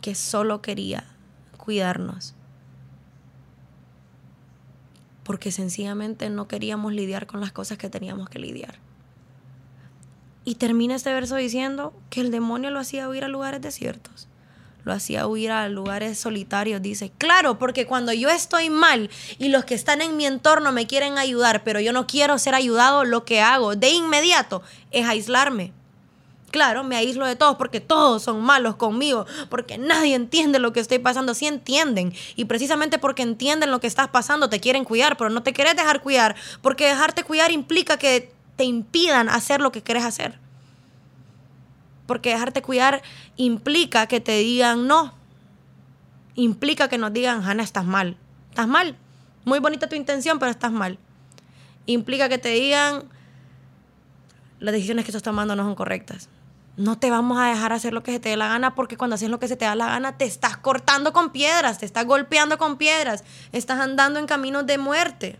que 0.00 0.14
solo 0.14 0.62
quería 0.62 1.04
cuidarnos? 1.58 2.34
Porque 5.22 5.52
sencillamente 5.52 6.28
no 6.30 6.48
queríamos 6.48 6.92
lidiar 6.92 7.26
con 7.26 7.40
las 7.40 7.52
cosas 7.52 7.78
que 7.78 7.88
teníamos 7.88 8.28
que 8.28 8.38
lidiar. 8.38 8.78
Y 10.44 10.56
termina 10.56 10.96
este 10.96 11.12
verso 11.12 11.36
diciendo 11.36 11.92
que 12.10 12.20
el 12.20 12.30
demonio 12.30 12.70
lo 12.70 12.80
hacía 12.80 13.08
huir 13.08 13.24
a 13.24 13.28
lugares 13.28 13.60
desiertos, 13.62 14.28
lo 14.84 14.92
hacía 14.92 15.28
huir 15.28 15.52
a 15.52 15.68
lugares 15.68 16.18
solitarios. 16.18 16.82
Dice, 16.82 17.12
claro, 17.16 17.58
porque 17.58 17.86
cuando 17.86 18.12
yo 18.12 18.28
estoy 18.28 18.68
mal 18.68 19.08
y 19.38 19.50
los 19.50 19.64
que 19.64 19.74
están 19.74 20.02
en 20.02 20.16
mi 20.16 20.26
entorno 20.26 20.72
me 20.72 20.88
quieren 20.88 21.16
ayudar, 21.16 21.62
pero 21.62 21.78
yo 21.78 21.92
no 21.92 22.08
quiero 22.08 22.38
ser 22.38 22.56
ayudado, 22.56 23.04
lo 23.04 23.24
que 23.24 23.40
hago 23.40 23.76
de 23.76 23.90
inmediato 23.90 24.62
es 24.90 25.06
aislarme. 25.06 25.72
Claro, 26.52 26.84
me 26.84 26.96
aíslo 26.96 27.26
de 27.26 27.34
todos 27.34 27.56
porque 27.56 27.80
todos 27.80 28.22
son 28.22 28.42
malos 28.42 28.76
conmigo, 28.76 29.24
porque 29.48 29.78
nadie 29.78 30.14
entiende 30.14 30.58
lo 30.58 30.74
que 30.74 30.80
estoy 30.80 30.98
pasando. 30.98 31.32
Sí 31.32 31.46
entienden. 31.46 32.12
Y 32.36 32.44
precisamente 32.44 32.98
porque 32.98 33.22
entienden 33.22 33.70
lo 33.70 33.80
que 33.80 33.86
estás 33.86 34.08
pasando, 34.08 34.50
te 34.50 34.60
quieren 34.60 34.84
cuidar, 34.84 35.16
pero 35.16 35.30
no 35.30 35.42
te 35.42 35.54
quieres 35.54 35.74
dejar 35.76 36.02
cuidar, 36.02 36.36
porque 36.60 36.86
dejarte 36.86 37.24
cuidar 37.24 37.50
implica 37.50 37.96
que 37.96 38.34
te 38.56 38.64
impidan 38.64 39.30
hacer 39.30 39.62
lo 39.62 39.72
que 39.72 39.82
quieres 39.82 40.04
hacer. 40.04 40.38
Porque 42.06 42.28
dejarte 42.28 42.60
cuidar 42.60 43.00
implica 43.36 44.06
que 44.06 44.20
te 44.20 44.36
digan 44.38 44.86
no. 44.86 45.14
Implica 46.34 46.88
que 46.88 46.98
nos 46.98 47.14
digan, 47.14 47.42
Hanna, 47.42 47.62
estás 47.62 47.86
mal. 47.86 48.18
Estás 48.50 48.68
mal. 48.68 48.98
Muy 49.46 49.58
bonita 49.58 49.88
tu 49.88 49.96
intención, 49.96 50.38
pero 50.38 50.50
estás 50.50 50.70
mal. 50.70 50.98
Implica 51.86 52.28
que 52.28 52.36
te 52.36 52.50
digan, 52.50 53.04
las 54.60 54.74
decisiones 54.74 55.06
que 55.06 55.12
estás 55.12 55.22
tomando 55.22 55.56
no 55.56 55.64
son 55.64 55.74
correctas. 55.74 56.28
No 56.76 56.98
te 56.98 57.10
vamos 57.10 57.38
a 57.38 57.48
dejar 57.48 57.72
hacer 57.72 57.92
lo 57.92 58.02
que 58.02 58.12
se 58.12 58.20
te 58.20 58.30
dé 58.30 58.36
la 58.36 58.48
gana 58.48 58.74
porque 58.74 58.96
cuando 58.96 59.14
haces 59.14 59.28
lo 59.28 59.38
que 59.38 59.48
se 59.48 59.56
te 59.56 59.66
da 59.66 59.74
la 59.74 59.88
gana 59.88 60.16
te 60.16 60.24
estás 60.24 60.56
cortando 60.56 61.12
con 61.12 61.30
piedras, 61.30 61.78
te 61.78 61.86
estás 61.86 62.06
golpeando 62.06 62.56
con 62.56 62.78
piedras, 62.78 63.24
estás 63.52 63.78
andando 63.78 64.18
en 64.18 64.26
caminos 64.26 64.66
de 64.66 64.78
muerte. 64.78 65.38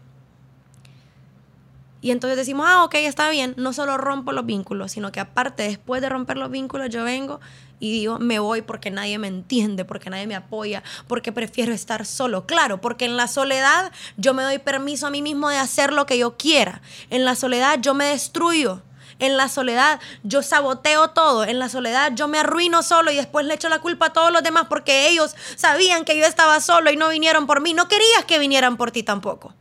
Y 2.02 2.10
entonces 2.10 2.36
decimos, 2.36 2.66
ah, 2.68 2.82
ok, 2.82 2.96
está 2.96 3.30
bien, 3.30 3.54
no 3.56 3.72
solo 3.72 3.96
rompo 3.96 4.32
los 4.32 4.44
vínculos, 4.44 4.90
sino 4.90 5.12
que 5.12 5.20
aparte, 5.20 5.62
después 5.62 6.02
de 6.02 6.08
romper 6.08 6.36
los 6.36 6.50
vínculos, 6.50 6.90
yo 6.90 7.04
vengo 7.04 7.40
y 7.78 7.92
digo, 7.92 8.18
me 8.18 8.40
voy 8.40 8.62
porque 8.62 8.90
nadie 8.90 9.18
me 9.18 9.28
entiende, 9.28 9.84
porque 9.84 10.10
nadie 10.10 10.26
me 10.26 10.34
apoya, 10.34 10.82
porque 11.06 11.30
prefiero 11.30 11.72
estar 11.72 12.04
solo. 12.04 12.44
Claro, 12.44 12.80
porque 12.80 13.04
en 13.04 13.16
la 13.16 13.28
soledad 13.28 13.92
yo 14.16 14.34
me 14.34 14.42
doy 14.42 14.58
permiso 14.58 15.06
a 15.06 15.10
mí 15.10 15.22
mismo 15.22 15.48
de 15.48 15.58
hacer 15.58 15.92
lo 15.92 16.04
que 16.04 16.18
yo 16.18 16.36
quiera. 16.36 16.82
En 17.08 17.24
la 17.24 17.36
soledad 17.36 17.78
yo 17.80 17.94
me 17.94 18.06
destruyo. 18.06 18.82
En 19.22 19.36
la 19.36 19.48
soledad 19.48 20.00
yo 20.24 20.42
saboteo 20.42 21.10
todo. 21.10 21.44
En 21.44 21.60
la 21.60 21.68
soledad 21.68 22.10
yo 22.12 22.26
me 22.26 22.40
arruino 22.40 22.82
solo 22.82 23.12
y 23.12 23.14
después 23.14 23.46
le 23.46 23.54
echo 23.54 23.68
la 23.68 23.78
culpa 23.78 24.06
a 24.06 24.12
todos 24.12 24.32
los 24.32 24.42
demás 24.42 24.66
porque 24.68 25.08
ellos 25.08 25.36
sabían 25.54 26.04
que 26.04 26.18
yo 26.18 26.26
estaba 26.26 26.60
solo 26.60 26.90
y 26.90 26.96
no 26.96 27.08
vinieron 27.08 27.46
por 27.46 27.60
mí. 27.60 27.72
No 27.72 27.86
querías 27.86 28.24
que 28.26 28.40
vinieran 28.40 28.76
por 28.76 28.90
ti 28.90 29.04
tampoco. 29.04 29.54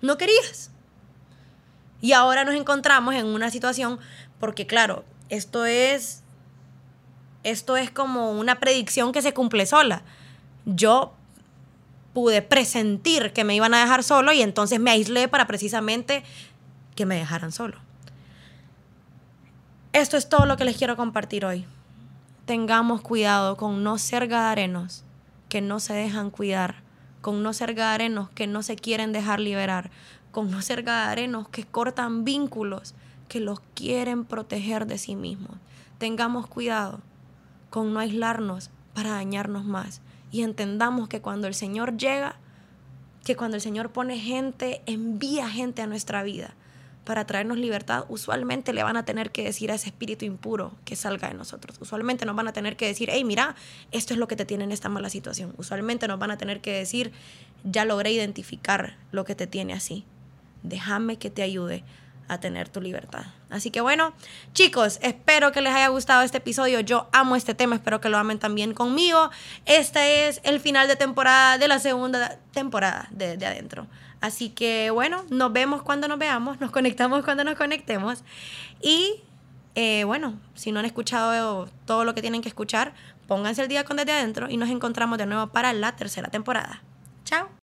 No 0.00 0.16
querías. 0.16 0.70
Y 2.00 2.14
ahora 2.14 2.44
nos 2.44 2.54
encontramos 2.54 3.14
en 3.14 3.26
una 3.26 3.50
situación, 3.50 4.00
porque 4.40 4.66
claro, 4.66 5.04
esto 5.28 5.66
es, 5.66 6.22
esto 7.42 7.76
es 7.76 7.90
como 7.90 8.30
una 8.30 8.58
predicción 8.58 9.12
que 9.12 9.20
se 9.20 9.34
cumple 9.34 9.66
sola. 9.66 10.02
Yo 10.64 11.12
pude 12.14 12.40
presentir 12.40 13.34
que 13.34 13.44
me 13.44 13.54
iban 13.54 13.74
a 13.74 13.80
dejar 13.80 14.02
solo 14.02 14.32
y 14.32 14.40
entonces 14.40 14.80
me 14.80 14.92
aislé 14.92 15.28
para 15.28 15.46
precisamente 15.46 16.24
que 16.94 17.04
me 17.04 17.16
dejaran 17.16 17.52
solo. 17.52 17.85
Esto 19.96 20.18
es 20.18 20.28
todo 20.28 20.44
lo 20.44 20.58
que 20.58 20.66
les 20.66 20.76
quiero 20.76 20.94
compartir 20.94 21.46
hoy. 21.46 21.64
Tengamos 22.44 23.00
cuidado 23.00 23.56
con 23.56 23.82
no 23.82 23.96
ser 23.96 24.28
gadarenos 24.28 25.04
que 25.48 25.62
no 25.62 25.80
se 25.80 25.94
dejan 25.94 26.28
cuidar, 26.30 26.82
con 27.22 27.42
no 27.42 27.54
ser 27.54 27.72
gadarenos 27.72 28.28
que 28.28 28.46
no 28.46 28.62
se 28.62 28.76
quieren 28.76 29.12
dejar 29.12 29.40
liberar, 29.40 29.90
con 30.32 30.50
no 30.50 30.60
ser 30.60 30.82
gadarenos 30.82 31.48
que 31.48 31.64
cortan 31.64 32.24
vínculos, 32.24 32.94
que 33.26 33.40
los 33.40 33.60
quieren 33.74 34.26
proteger 34.26 34.86
de 34.86 34.98
sí 34.98 35.16
mismos. 35.16 35.56
Tengamos 35.96 36.46
cuidado 36.46 37.00
con 37.70 37.94
no 37.94 38.00
aislarnos 38.00 38.68
para 38.92 39.12
dañarnos 39.12 39.64
más 39.64 40.02
y 40.30 40.42
entendamos 40.42 41.08
que 41.08 41.22
cuando 41.22 41.46
el 41.46 41.54
Señor 41.54 41.96
llega, 41.96 42.36
que 43.24 43.34
cuando 43.34 43.56
el 43.56 43.62
Señor 43.62 43.92
pone 43.92 44.18
gente, 44.18 44.82
envía 44.84 45.48
gente 45.48 45.80
a 45.80 45.86
nuestra 45.86 46.22
vida 46.22 46.54
para 47.06 47.26
traernos 47.26 47.56
libertad, 47.56 48.04
usualmente 48.10 48.74
le 48.74 48.82
van 48.82 48.98
a 48.98 49.06
tener 49.06 49.30
que 49.30 49.44
decir 49.44 49.72
a 49.72 49.76
ese 49.76 49.86
espíritu 49.86 50.26
impuro 50.26 50.72
que 50.84 50.94
salga 50.94 51.28
de 51.28 51.34
nosotros. 51.34 51.78
Usualmente 51.80 52.26
nos 52.26 52.36
van 52.36 52.48
a 52.48 52.52
tener 52.52 52.76
que 52.76 52.86
decir, 52.86 53.08
hey, 53.10 53.24
mira, 53.24 53.56
esto 53.92 54.12
es 54.12 54.20
lo 54.20 54.28
que 54.28 54.36
te 54.36 54.44
tiene 54.44 54.64
en 54.64 54.72
esta 54.72 54.90
mala 54.90 55.08
situación. 55.08 55.54
Usualmente 55.56 56.06
nos 56.06 56.18
van 56.18 56.32
a 56.32 56.36
tener 56.36 56.60
que 56.60 56.72
decir, 56.72 57.12
ya 57.64 57.86
logré 57.86 58.12
identificar 58.12 58.98
lo 59.10 59.24
que 59.24 59.34
te 59.34 59.46
tiene 59.46 59.72
así 59.72 60.04
déjame 60.68 61.16
que 61.16 61.30
te 61.30 61.42
ayude 61.42 61.84
a 62.28 62.40
tener 62.40 62.68
tu 62.68 62.80
libertad. 62.80 63.24
Así 63.50 63.70
que 63.70 63.80
bueno, 63.80 64.12
chicos, 64.52 64.98
espero 65.00 65.52
que 65.52 65.60
les 65.60 65.72
haya 65.72 65.88
gustado 65.88 66.22
este 66.22 66.38
episodio. 66.38 66.80
Yo 66.80 67.08
amo 67.12 67.36
este 67.36 67.54
tema, 67.54 67.76
espero 67.76 68.00
que 68.00 68.08
lo 68.08 68.18
amen 68.18 68.40
también 68.40 68.74
conmigo. 68.74 69.30
Este 69.64 70.28
es 70.28 70.40
el 70.42 70.58
final 70.58 70.88
de 70.88 70.96
temporada 70.96 71.56
de 71.58 71.68
la 71.68 71.78
segunda 71.78 72.36
temporada 72.52 73.08
de, 73.12 73.36
de 73.36 73.46
Adentro. 73.46 73.86
Así 74.20 74.50
que 74.50 74.90
bueno, 74.90 75.24
nos 75.30 75.52
vemos 75.52 75.82
cuando 75.82 76.08
nos 76.08 76.18
veamos, 76.18 76.60
nos 76.60 76.70
conectamos 76.70 77.24
cuando 77.24 77.44
nos 77.44 77.56
conectemos. 77.56 78.24
Y 78.80 79.22
Eh, 79.78 80.04
bueno, 80.04 80.40
si 80.54 80.72
no 80.72 80.80
han 80.80 80.86
escuchado 80.86 81.68
todo 81.84 82.04
lo 82.04 82.14
que 82.14 82.22
tienen 82.22 82.40
que 82.40 82.48
escuchar, 82.48 82.94
pónganse 83.26 83.60
el 83.62 83.68
día 83.68 83.84
con 83.84 83.98
desde 83.98 84.12
adentro 84.12 84.48
y 84.48 84.56
nos 84.56 84.70
encontramos 84.70 85.18
de 85.18 85.26
nuevo 85.26 85.48
para 85.48 85.72
la 85.74 85.96
tercera 85.96 86.30
temporada. 86.30 86.82
Chao. 87.24 87.65